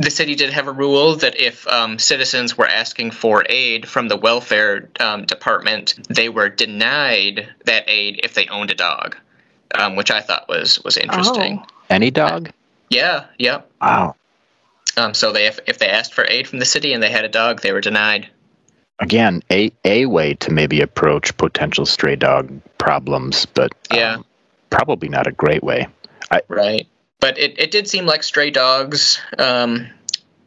the 0.00 0.10
city 0.10 0.34
did 0.34 0.52
have 0.52 0.66
a 0.68 0.72
rule 0.72 1.16
that 1.16 1.38
if 1.40 1.66
um, 1.68 1.98
citizens 1.98 2.56
were 2.56 2.66
asking 2.68 3.10
for 3.10 3.44
aid 3.48 3.88
from 3.88 4.08
the 4.08 4.16
welfare 4.16 4.88
um, 5.00 5.24
department, 5.24 5.94
they 6.08 6.28
were 6.28 6.48
denied 6.48 7.48
that 7.64 7.84
aid 7.88 8.20
if 8.22 8.34
they 8.34 8.46
owned 8.48 8.70
a 8.70 8.74
dog, 8.74 9.16
um, 9.74 9.96
which 9.96 10.10
I 10.10 10.20
thought 10.20 10.48
was 10.48 10.78
was 10.84 10.96
interesting. 10.96 11.60
Oh. 11.62 11.66
any 11.90 12.10
dog 12.10 12.50
Yeah, 12.90 13.26
yeah. 13.38 13.62
wow 13.80 14.14
Um, 14.96 15.14
so 15.14 15.32
they 15.32 15.46
if, 15.46 15.58
if 15.66 15.78
they 15.78 15.88
asked 15.88 16.14
for 16.14 16.24
aid 16.28 16.46
from 16.48 16.58
the 16.58 16.64
city 16.66 16.92
and 16.92 17.02
they 17.02 17.10
had 17.10 17.24
a 17.24 17.28
dog, 17.28 17.60
they 17.62 17.72
were 17.72 17.80
denied. 17.80 18.28
again 19.00 19.42
a 19.50 19.70
a 19.84 20.06
way 20.06 20.34
to 20.34 20.50
maybe 20.52 20.80
approach 20.80 21.36
potential 21.36 21.86
stray 21.86 22.16
dog 22.16 22.50
problems 22.78 23.46
but 23.46 23.72
um, 23.90 23.98
Yeah. 23.98 24.16
probably 24.70 25.08
not 25.08 25.26
a 25.26 25.32
great 25.32 25.62
way 25.62 25.86
Right. 26.48 26.86
But 27.20 27.38
it, 27.38 27.58
it 27.58 27.70
did 27.70 27.88
seem 27.88 28.06
like 28.06 28.22
stray 28.22 28.50
dogs 28.50 29.20
um, 29.38 29.88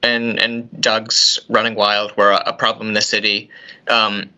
and 0.01 0.39
and 0.39 0.81
dogs 0.81 1.39
running 1.49 1.75
wild 1.75 2.15
were 2.17 2.31
a, 2.31 2.53
problem 2.53 2.87
in 2.87 2.93
the 2.93 3.01
city. 3.01 3.49
Um, 3.87 4.29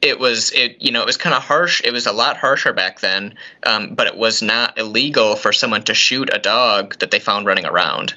it 0.00 0.18
was 0.18 0.52
it 0.52 0.80
you 0.80 0.92
know 0.92 1.02
it 1.02 1.06
was 1.06 1.16
kind 1.16 1.34
of 1.34 1.42
harsh. 1.42 1.82
It 1.84 1.92
was 1.92 2.06
a 2.06 2.12
lot 2.12 2.36
harsher 2.36 2.72
back 2.72 3.00
then, 3.00 3.34
um, 3.64 3.94
but 3.94 4.06
it 4.06 4.16
was 4.16 4.40
not 4.40 4.78
illegal 4.78 5.36
for 5.36 5.52
someone 5.52 5.82
to 5.84 5.94
shoot 5.94 6.30
a 6.32 6.38
dog 6.38 6.98
that 7.00 7.10
they 7.10 7.20
found 7.20 7.46
running 7.46 7.66
around. 7.66 8.14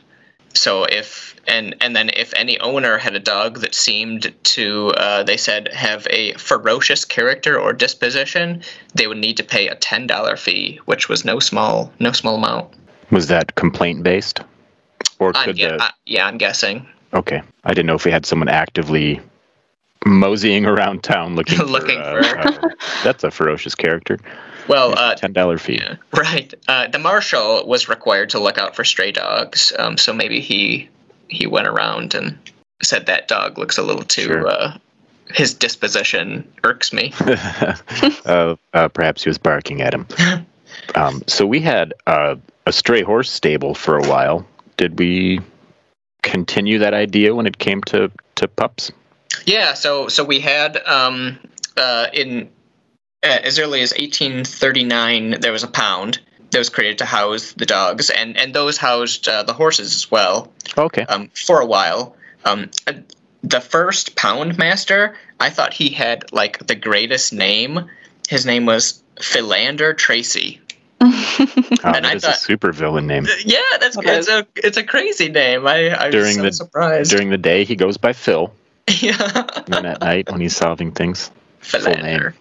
So 0.54 0.84
if 0.86 1.36
and 1.48 1.76
and 1.82 1.96
then 1.96 2.10
if 2.10 2.34
any 2.36 2.60
owner 2.60 2.98
had 2.98 3.16
a 3.16 3.20
dog 3.20 3.60
that 3.62 3.74
seemed 3.74 4.34
to 4.44 4.90
uh, 4.98 5.24
they 5.24 5.38
said 5.38 5.74
have 5.74 6.08
a 6.10 6.34
ferocious 6.34 7.06
character 7.06 7.60
or 7.60 7.74
disposition, 7.74 8.62
they 8.94 9.08
would 9.08 9.18
need 9.18 9.38
to 9.38 9.44
pay 9.44 9.68
a 9.68 9.76
ten 9.76 10.08
dollar 10.08 10.38
fee, 10.38 10.80
which 10.86 11.10
was 11.10 11.26
no 11.26 11.40
small 11.40 11.92
no 12.00 12.12
small 12.12 12.36
amount. 12.36 12.72
Was 13.14 13.28
that 13.28 13.56
complaint 13.56 14.04
based 14.04 14.42
or 15.20 15.32
I'm, 15.36 15.46
could 15.46 15.58
yeah, 15.58 15.78
the 15.78 15.84
I, 15.84 15.92
yeah, 16.06 16.28
I'm 16.28 16.38
guessing. 16.38 16.88
Okay. 17.14 17.42
I 17.64 17.70
didn't 17.74 17.86
know 17.86 17.96
if 17.96 18.06
we 18.06 18.12
had 18.12 18.26
someone 18.26 18.50
actively 18.50 19.22
moseying 20.06 20.66
around 20.66 21.04
town 21.04 21.36
looking 21.38 21.58
for, 21.58 21.66
Looking 21.66 22.00
uh, 22.00 22.22
for- 22.22 22.66
uh, 22.66 22.70
that's 23.04 23.24
a 23.24 23.32
ferocious 23.32 23.76
character. 23.76 24.20
Well, 24.68 24.98
uh, 24.98 25.16
Ten 25.16 25.34
dollar 25.34 25.58
fee. 25.58 25.76
yeah, 25.82 25.96
right. 26.18 26.54
Uh, 26.70 26.88
the 26.88 27.00
marshal 27.00 27.68
was 27.68 27.90
required 27.90 28.30
to 28.30 28.40
look 28.40 28.58
out 28.58 28.76
for 28.78 28.86
stray 28.86 29.12
dogs, 29.12 29.74
um, 29.78 29.98
so 29.98 30.14
maybe 30.14 30.40
he 30.40 30.88
he 31.28 31.46
went 31.48 31.68
around 31.68 32.14
and 32.14 32.38
said 32.82 33.06
that 33.08 33.28
dog 33.28 33.58
looks 33.58 33.78
a 33.78 33.84
little 33.84 34.04
too. 34.04 34.22
Sure. 34.24 34.48
Uh, 34.48 34.78
his 35.32 35.54
disposition 35.54 36.50
irks 36.64 36.94
me. 36.94 37.14
uh, 37.20 38.56
uh, 38.74 38.88
perhaps 38.88 39.24
he 39.24 39.30
was 39.30 39.38
barking 39.38 39.82
at 39.82 39.94
him. 39.94 40.08
Um, 40.96 41.24
so 41.28 41.46
we 41.46 41.60
had 41.60 41.94
uh, 42.08 42.36
a 42.66 42.72
stray 42.72 43.02
horse 43.02 43.30
stable 43.30 43.76
for 43.76 43.98
a 43.98 44.08
while. 44.08 44.46
Did 44.78 44.98
we 45.00 45.40
continue 46.22 46.80
that 46.80 46.94
idea 46.94 47.36
when 47.36 47.46
it 47.46 47.58
came 47.58 47.82
to, 47.84 48.12
to 48.36 48.48
pups? 48.48 48.92
Yeah, 49.46 49.74
so 49.74 50.08
so 50.08 50.24
we 50.24 50.40
had 50.40 50.78
um, 50.86 51.40
uh, 51.76 52.08
in 52.14 52.50
uh, 53.24 53.40
as 53.44 53.60
early 53.60 53.82
as 53.82 53.92
1839 53.92 55.42
there 55.42 55.52
was 55.52 55.64
a 55.64 55.68
pound 55.68 56.20
that 56.52 56.60
was 56.60 56.70
created 56.70 57.00
to 57.00 57.06
house 57.06 57.54
the 57.54 57.66
dogs, 57.66 58.10
and 58.10 58.38
and 58.38 58.54
those 58.54 58.78
housed 58.78 59.28
uh, 59.28 59.44
the 59.44 59.54
horses 59.54 59.96
as 59.96 60.12
well 60.12 60.52
Okay. 60.78 61.04
um, 61.04 61.30
for 61.30 61.60
a 61.60 61.66
while. 61.66 62.16
Um, 62.46 62.70
the 63.44 63.60
first 63.60 64.16
pound 64.16 64.58
master, 64.58 65.16
I 65.40 65.50
thought 65.50 65.74
he 65.74 65.90
had 65.90 66.32
like 66.32 66.66
the 66.66 66.76
greatest 66.76 67.34
name. 67.34 67.90
His 68.30 68.46
name 68.46 68.66
was 68.66 69.02
Philander 69.20 69.94
Tracy. 69.94 70.62
Oh, 71.86 71.92
and 71.92 72.06
that 72.06 72.06
I 72.06 72.14
is 72.16 72.24
a 72.24 72.34
super 72.34 72.72
villain 72.72 73.08
name. 73.08 73.28
Yeah, 73.46 73.60
that's 73.80 73.96
That 73.98 74.06
it's 74.06 74.30
a 74.30 74.48
it's 74.56 74.78
a 74.78 74.84
crazy 74.84 75.28
name. 75.30 75.68
I 75.68 75.90
I 75.90 76.06
was 76.08 76.16
During 76.16 76.36
so 76.36 76.42
the- 76.44 76.52
surprised. 76.54 77.12
During 77.12 77.30
the 77.30 77.38
day, 77.38 77.66
he 77.66 77.76
goes 77.76 77.98
by 77.98 78.14
Phil. 78.14 78.54
yeah, 79.02 79.48
And 79.56 79.68
then 79.68 79.86
at 79.86 80.02
night, 80.02 80.32
when 80.32 80.40
he's 80.42 80.56
solving 80.56 80.92
things, 80.92 81.30
Philander. 81.60 82.36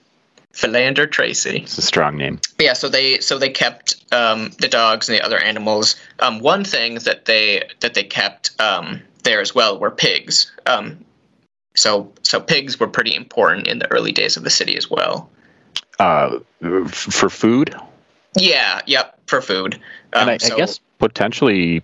Philander 0.53 1.07
Tracy. 1.07 1.59
it's 1.63 1.79
a 1.79 1.83
strong 1.83 2.17
name. 2.19 2.39
yeah 2.61 2.75
so 2.75 2.89
they 2.89 3.19
so 3.21 3.39
they 3.39 3.49
kept 3.49 3.97
um, 4.13 4.51
the 4.61 4.69
dogs 4.69 5.09
and 5.09 5.17
the 5.19 5.25
other 5.25 5.39
animals 5.39 5.97
um, 6.21 6.41
one 6.41 6.63
thing 6.65 6.97
that 7.07 7.25
they 7.25 7.63
that 7.81 7.95
they 7.95 8.05
kept 8.05 8.51
um, 8.61 9.01
there 9.25 9.41
as 9.41 9.55
well 9.55 9.79
were 9.79 9.91
pigs 9.91 10.53
um, 10.67 10.99
so 11.75 12.13
so 12.23 12.39
pigs 12.39 12.79
were 12.79 12.87
pretty 12.89 13.15
important 13.15 13.67
in 13.67 13.79
the 13.79 13.91
early 13.91 14.13
days 14.13 14.37
of 14.37 14.45
the 14.45 14.51
city 14.51 14.77
as 14.77 14.91
well 14.91 15.31
Uh, 15.99 16.41
f- 16.63 16.91
for 16.95 17.31
food, 17.31 17.75
yeah 18.35 18.81
yep 18.87 19.19
for 19.27 19.41
food 19.41 19.75
um, 20.15 20.23
and 20.23 20.31
I, 20.31 20.37
so, 20.39 20.55
I 20.55 20.57
guess 20.57 20.81
potentially 20.99 21.83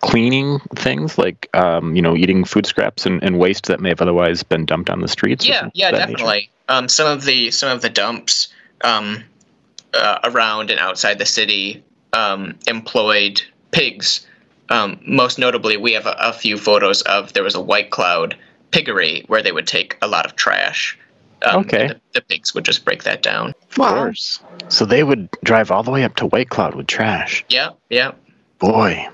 cleaning 0.00 0.58
things 0.76 1.16
like 1.16 1.48
um, 1.54 1.96
you 1.96 2.02
know 2.02 2.16
eating 2.16 2.44
food 2.44 2.66
scraps 2.66 3.06
and, 3.06 3.22
and 3.22 3.38
waste 3.38 3.66
that 3.66 3.80
may 3.80 3.88
have 3.88 4.02
otherwise 4.02 4.42
been 4.42 4.64
dumped 4.64 4.90
on 4.90 5.00
the 5.00 5.08
streets. 5.08 5.46
yeah 5.46 5.70
yeah 5.74 5.88
of 5.88 5.92
that 5.92 6.08
nature? 6.08 6.16
definitely 6.18 6.50
um, 6.68 6.88
some 6.88 7.06
of 7.06 7.24
the 7.24 7.50
some 7.50 7.70
of 7.70 7.82
the 7.82 7.88
dumps 7.88 8.48
um, 8.82 9.24
uh, 9.94 10.18
around 10.24 10.70
and 10.70 10.78
outside 10.80 11.18
the 11.18 11.26
city 11.26 11.82
um, 12.12 12.58
employed 12.66 13.42
pigs 13.70 14.26
um, 14.68 15.00
most 15.06 15.38
notably 15.38 15.76
we 15.76 15.92
have 15.92 16.06
a, 16.06 16.16
a 16.18 16.32
few 16.32 16.56
photos 16.56 17.02
of 17.02 17.32
there 17.32 17.42
was 17.42 17.54
a 17.54 17.60
white 17.60 17.90
cloud 17.90 18.36
piggery 18.70 19.24
where 19.26 19.42
they 19.42 19.52
would 19.52 19.66
take 19.66 19.96
a 20.02 20.06
lot 20.06 20.26
of 20.26 20.36
trash 20.36 20.98
um, 21.44 21.60
Okay. 21.60 21.88
the, 21.88 22.00
the 22.12 22.20
pigs 22.22 22.54
would 22.54 22.64
just 22.64 22.84
break 22.84 23.02
that 23.04 23.22
down 23.22 23.54
Of 23.70 23.74
course. 23.76 24.40
So 24.68 24.84
they 24.84 25.02
would 25.02 25.28
drive 25.44 25.70
all 25.70 25.82
the 25.82 25.90
way 25.90 26.04
up 26.04 26.16
to 26.16 26.26
White 26.26 26.48
Cloud 26.50 26.74
with 26.74 26.86
trash. 26.86 27.44
yeah 27.48 27.70
yeah 27.88 28.12
Boy, 28.58 29.08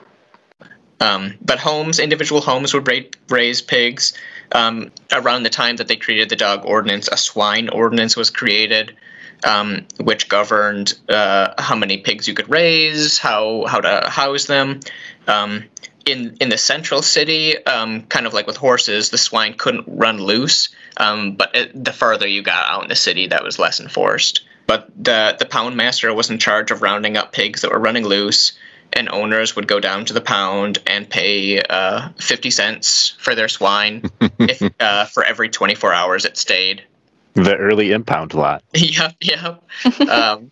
Um, 1.00 1.34
but 1.42 1.58
homes, 1.58 1.98
individual 2.00 2.40
homes, 2.40 2.74
would 2.74 2.88
ra- 2.88 3.10
raise 3.28 3.62
pigs. 3.62 4.12
Um, 4.52 4.90
around 5.12 5.42
the 5.42 5.50
time 5.50 5.76
that 5.76 5.88
they 5.88 5.96
created 5.96 6.28
the 6.30 6.36
dog 6.36 6.64
ordinance, 6.64 7.08
a 7.08 7.16
swine 7.16 7.68
ordinance 7.68 8.16
was 8.16 8.30
created, 8.30 8.96
um, 9.44 9.86
which 10.00 10.28
governed 10.28 10.94
uh, 11.08 11.52
how 11.58 11.76
many 11.76 11.98
pigs 11.98 12.26
you 12.26 12.34
could 12.34 12.48
raise, 12.48 13.18
how 13.18 13.66
how 13.66 13.80
to 13.80 14.08
house 14.08 14.46
them. 14.46 14.80
Um, 15.28 15.64
in 16.06 16.36
in 16.40 16.48
the 16.48 16.58
central 16.58 17.02
city, 17.02 17.62
um, 17.66 18.02
kind 18.04 18.26
of 18.26 18.32
like 18.32 18.46
with 18.46 18.56
horses, 18.56 19.10
the 19.10 19.18
swine 19.18 19.54
couldn't 19.54 19.84
run 19.86 20.18
loose. 20.18 20.68
Um, 20.96 21.32
but 21.32 21.54
it, 21.54 21.84
the 21.84 21.92
further 21.92 22.26
you 22.26 22.42
got 22.42 22.70
out 22.70 22.82
in 22.82 22.88
the 22.88 22.96
city, 22.96 23.26
that 23.26 23.44
was 23.44 23.58
less 23.58 23.80
enforced. 23.80 24.46
But 24.66 24.88
the 24.96 25.36
the 25.38 25.46
pound 25.46 25.76
master 25.76 26.12
was 26.14 26.30
in 26.30 26.38
charge 26.38 26.70
of 26.70 26.82
rounding 26.82 27.16
up 27.16 27.32
pigs 27.32 27.62
that 27.62 27.70
were 27.70 27.78
running 27.78 28.04
loose 28.04 28.52
and 28.92 29.08
owners 29.10 29.56
would 29.56 29.68
go 29.68 29.80
down 29.80 30.04
to 30.06 30.12
the 30.12 30.20
pound 30.20 30.78
and 30.86 31.08
pay 31.08 31.60
uh, 31.60 32.08
50 32.18 32.50
cents 32.50 33.16
for 33.18 33.34
their 33.34 33.48
swine 33.48 34.02
if, 34.38 34.62
uh, 34.80 35.04
for 35.06 35.24
every 35.24 35.48
24 35.48 35.92
hours 35.92 36.24
it 36.24 36.36
stayed. 36.36 36.82
the 37.34 37.56
early 37.56 37.92
impound 37.92 38.34
lot. 38.34 38.62
yep, 38.74 39.14
yep. 39.20 39.62
um, 40.08 40.50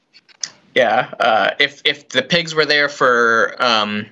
yeah, 0.75 1.15
uh, 1.21 1.51
if, 1.59 1.83
if 1.85 2.09
the 2.09 2.23
pigs 2.23 2.55
were 2.55 2.67
there 2.67 2.89
for 2.89 3.55
um, 3.63 4.07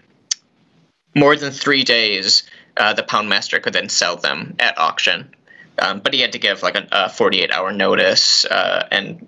more 1.15 1.37
than 1.37 1.53
three 1.53 1.85
days, 1.85 2.45
uh, 2.77 2.93
the 2.95 3.03
pound 3.03 3.29
master 3.29 3.61
could 3.61 3.73
then 3.73 3.89
sell 3.89 4.17
them 4.17 4.55
at 4.59 4.79
auction. 4.79 5.35
Um, 5.79 6.01
but 6.01 6.15
he 6.15 6.21
had 6.21 6.33
to 6.33 6.39
give 6.39 6.63
like 6.63 6.77
a, 6.77 6.87
a 6.93 7.09
48 7.09 7.51
hour 7.51 7.73
notice 7.73 8.45
uh, 8.45 8.87
and 8.91 9.27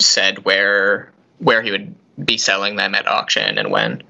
said 0.00 0.44
where 0.44 1.12
where 1.38 1.62
he 1.62 1.70
would 1.70 1.94
be 2.24 2.36
selling 2.36 2.76
them 2.76 2.94
at 2.94 3.06
auction 3.06 3.58
and 3.58 3.70
when 3.70 4.02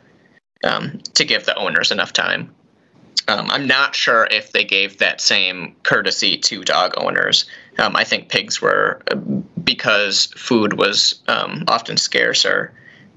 um, 0.64 0.98
to 1.14 1.24
give 1.24 1.44
the 1.44 1.54
owners 1.56 1.90
enough 1.92 2.12
time. 2.12 2.54
Um, 3.28 3.50
I'm 3.50 3.66
not 3.66 3.94
sure 3.94 4.26
if 4.30 4.52
they 4.52 4.64
gave 4.64 4.98
that 4.98 5.20
same 5.20 5.76
courtesy 5.82 6.38
to 6.38 6.64
dog 6.64 6.94
owners. 6.96 7.44
Um, 7.78 7.94
I 7.94 8.04
think 8.04 8.30
pigs 8.30 8.62
were 8.62 9.02
uh, 9.10 9.16
because 9.16 10.26
food 10.36 10.72
was 10.72 11.20
um, 11.28 11.64
often 11.68 11.98
scarcer 11.98 12.72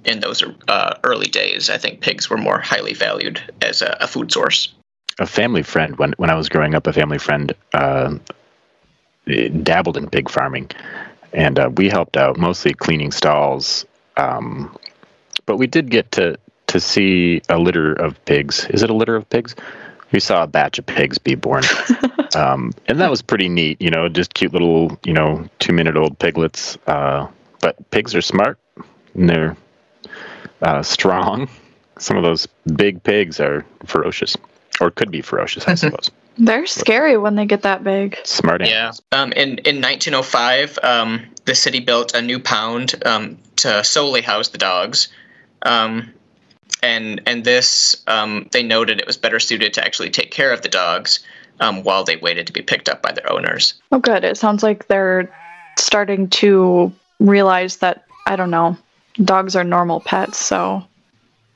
in 0.05 0.19
those 0.19 0.43
uh, 0.67 0.95
early 1.03 1.27
days. 1.27 1.69
I 1.69 1.77
think 1.77 2.01
pigs 2.01 2.29
were 2.29 2.37
more 2.37 2.59
highly 2.59 2.93
valued 2.93 3.41
as 3.61 3.81
a, 3.81 3.97
a 4.01 4.07
food 4.07 4.31
source. 4.31 4.73
A 5.19 5.25
family 5.25 5.63
friend, 5.63 5.97
when, 5.97 6.13
when 6.13 6.29
I 6.29 6.35
was 6.35 6.49
growing 6.49 6.73
up, 6.73 6.87
a 6.87 6.93
family 6.93 7.17
friend 7.17 7.53
uh, 7.73 8.15
dabbled 9.25 9.97
in 9.97 10.09
pig 10.09 10.29
farming. 10.29 10.71
And 11.33 11.59
uh, 11.59 11.69
we 11.75 11.89
helped 11.89 12.17
out 12.17 12.37
mostly 12.37 12.73
cleaning 12.73 13.11
stalls. 13.11 13.85
Um, 14.17 14.75
but 15.45 15.57
we 15.57 15.67
did 15.67 15.89
get 15.89 16.11
to, 16.13 16.37
to 16.67 16.79
see 16.79 17.41
a 17.49 17.57
litter 17.57 17.93
of 17.93 18.23
pigs. 18.25 18.65
Is 18.69 18.83
it 18.83 18.89
a 18.89 18.93
litter 18.93 19.15
of 19.15 19.29
pigs? 19.29 19.55
We 20.11 20.19
saw 20.19 20.43
a 20.43 20.47
batch 20.47 20.77
of 20.79 20.85
pigs 20.85 21.17
be 21.17 21.35
born. 21.35 21.63
um, 22.35 22.73
and 22.87 22.99
that 22.99 23.09
was 23.09 23.21
pretty 23.21 23.47
neat, 23.47 23.81
you 23.81 23.89
know, 23.89 24.09
just 24.09 24.33
cute 24.33 24.51
little, 24.51 24.99
you 25.05 25.13
know, 25.13 25.47
two 25.59 25.71
minute 25.71 25.95
old 25.95 26.19
piglets. 26.19 26.77
Uh, 26.85 27.27
but 27.61 27.89
pigs 27.91 28.13
are 28.15 28.21
smart 28.21 28.59
and 29.13 29.29
they're 29.29 29.55
uh, 30.61 30.83
strong. 30.83 31.49
Some 31.99 32.17
of 32.17 32.23
those 32.23 32.47
big 32.75 33.03
pigs 33.03 33.39
are 33.39 33.65
ferocious, 33.85 34.35
or 34.79 34.91
could 34.91 35.11
be 35.11 35.21
ferocious, 35.21 35.67
I 35.67 35.75
suppose. 35.75 36.11
They're 36.37 36.65
scary 36.65 37.17
when 37.17 37.35
they 37.35 37.45
get 37.45 37.63
that 37.63 37.83
big. 37.83 38.17
Smart 38.23 38.65
Yeah. 38.65 38.93
Um, 39.11 39.31
in 39.33 39.57
in 39.59 39.81
1905, 39.81 40.79
um, 40.81 41.29
the 41.45 41.55
city 41.55 41.79
built 41.79 42.15
a 42.15 42.21
new 42.21 42.39
pound 42.39 42.95
um, 43.05 43.37
to 43.57 43.83
solely 43.83 44.21
house 44.21 44.49
the 44.49 44.57
dogs, 44.57 45.09
um, 45.63 46.11
and 46.81 47.21
and 47.25 47.43
this 47.43 48.01
um, 48.07 48.47
they 48.51 48.63
noted 48.63 48.99
it 48.99 49.07
was 49.07 49.17
better 49.17 49.39
suited 49.39 49.73
to 49.73 49.85
actually 49.85 50.09
take 50.09 50.31
care 50.31 50.53
of 50.53 50.61
the 50.61 50.69
dogs 50.69 51.19
um, 51.61 51.83
while 51.83 52.03
they 52.03 52.17
waited 52.17 52.47
to 52.47 52.53
be 52.53 52.61
picked 52.61 52.89
up 52.89 53.01
by 53.01 53.11
their 53.11 53.31
owners. 53.31 53.75
Oh, 53.91 53.99
good. 53.99 54.23
It 54.23 54.37
sounds 54.37 54.63
like 54.63 54.87
they're 54.87 55.33
starting 55.77 56.27
to 56.29 56.91
realize 57.19 57.77
that, 57.77 58.05
I 58.25 58.35
don't 58.35 58.49
know, 58.49 58.77
dogs 59.15 59.55
are 59.55 59.63
normal 59.63 59.99
pets. 59.99 60.37
So 60.37 60.85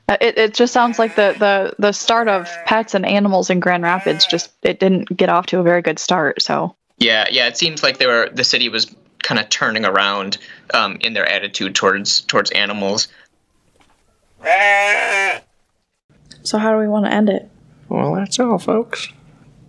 uh, 0.09 0.17
it, 0.21 0.37
it 0.37 0.53
just 0.53 0.73
sounds 0.73 0.99
like 0.99 1.15
the, 1.15 1.35
the, 1.39 1.73
the 1.79 1.91
start 1.91 2.27
of 2.27 2.47
pets 2.65 2.93
and 2.93 3.05
animals 3.05 3.49
in 3.49 3.59
Grand 3.59 3.83
Rapids 3.83 4.25
just, 4.25 4.51
it 4.61 4.79
didn't 4.79 5.15
get 5.15 5.29
off 5.29 5.47
to 5.47 5.59
a 5.59 5.63
very 5.63 5.81
good 5.81 5.97
start. 5.99 6.41
So 6.41 6.75
Yeah, 6.97 7.27
yeah. 7.31 7.47
It 7.47 7.57
seems 7.57 7.81
like 7.83 7.97
they 7.97 8.07
were 8.07 8.29
the 8.33 8.43
city 8.43 8.69
was 8.69 8.93
kind 9.23 9.39
of 9.39 9.49
turning 9.49 9.85
around 9.85 10.37
um, 10.73 10.97
in 11.01 11.13
their 11.13 11.25
attitude 11.27 11.73
towards 11.75 12.21
towards 12.21 12.51
animals. 12.51 13.07
So 16.43 16.57
how 16.59 16.71
do 16.71 16.77
we 16.77 16.87
want 16.87 17.05
to 17.05 17.11
end 17.11 17.29
it? 17.29 17.49
Well, 17.89 18.13
that's 18.13 18.39
all, 18.39 18.59
folks. 18.59 19.07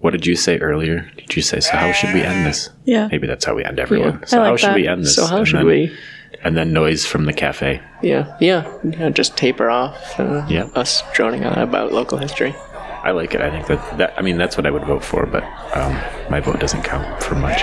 What 0.00 0.10
did 0.10 0.26
you 0.26 0.36
say 0.36 0.58
earlier? 0.58 1.10
Did 1.16 1.36
you 1.36 1.42
say, 1.42 1.60
so 1.60 1.74
how 1.74 1.90
should 1.92 2.12
we 2.12 2.20
end 2.22 2.44
this? 2.46 2.68
Yeah. 2.84 3.08
Maybe 3.10 3.26
that's 3.26 3.44
how 3.46 3.54
we 3.54 3.64
end 3.64 3.78
everyone. 3.80 4.18
Yeah, 4.20 4.26
so 4.26 4.38
I 4.38 4.50
like 4.50 4.50
how 4.50 4.56
should 4.68 4.74
we 4.74 4.86
end 4.86 5.04
this? 5.04 5.16
So 5.16 5.26
how 5.26 5.38
And 5.38 5.48
should 5.48 5.60
then- 5.60 5.66
we? 5.66 5.96
And 6.44 6.56
then 6.56 6.72
noise 6.72 7.04
from 7.06 7.24
the 7.24 7.32
cafe. 7.32 7.80
Yeah, 8.02 8.36
yeah, 8.40 8.70
yeah. 8.84 9.10
Just 9.10 9.36
taper 9.36 9.70
off. 9.70 10.18
Uh, 10.20 10.44
Yeah. 10.48 10.68
Us 10.74 11.02
droning 11.14 11.44
on 11.44 11.58
about 11.58 11.92
local 11.92 12.18
history. 12.18 12.54
I 13.02 13.12
like 13.12 13.34
it. 13.34 13.40
I 13.40 13.50
think 13.50 13.66
that, 13.68 13.98
that 13.98 14.14
I 14.18 14.22
mean, 14.22 14.36
that's 14.36 14.56
what 14.56 14.66
I 14.66 14.70
would 14.70 14.84
vote 14.84 15.04
for, 15.04 15.26
but 15.26 15.44
um, 15.76 15.92
my 16.30 16.40
vote 16.40 16.58
doesn't 16.60 16.82
count 16.82 17.22
for 17.22 17.34
much. 17.36 17.60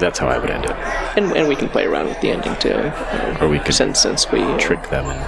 That's 0.00 0.18
how 0.18 0.28
I 0.28 0.38
would 0.38 0.50
end 0.50 0.64
it. 0.64 0.70
And, 1.16 1.36
and 1.36 1.46
we 1.48 1.54
can 1.56 1.68
play 1.68 1.84
around 1.84 2.06
with 2.06 2.20
the 2.22 2.30
ending 2.30 2.56
too. 2.56 2.72
Uh, 2.72 3.38
Or 3.42 3.48
we 3.48 3.58
could 3.58 3.74
since 3.74 4.00
since 4.00 4.30
we 4.32 4.40
uh, 4.42 4.56
trick 4.58 4.88
them 4.88 5.04
and 5.06 5.20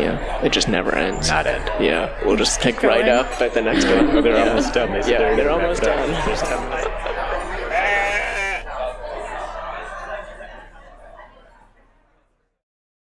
Yeah, 0.00 0.42
it 0.44 0.50
just 0.52 0.68
never 0.68 0.92
ends. 0.94 1.28
not 1.28 1.46
end. 1.46 1.62
Yeah, 1.80 2.10
we'll 2.24 2.36
just 2.36 2.60
pick 2.60 2.82
right 2.82 3.08
up 3.08 3.40
at 3.40 3.54
the 3.54 3.62
next 3.62 3.84
one. 3.84 4.06
They're 4.24 4.34
Yeah. 4.36 4.48
almost 4.48 4.74
done. 4.74 4.90
They 4.92 5.02
said 5.02 5.10
Yeah, 5.12 5.18
they're 5.18 5.36
they're 5.36 5.46
gonna 5.46 5.58
wrap 5.58 5.62
almost 5.62 5.82
it 5.82 5.86
done. 5.86 6.26
There's 6.26 6.42
10 6.42 6.68
minutes. 6.68 6.88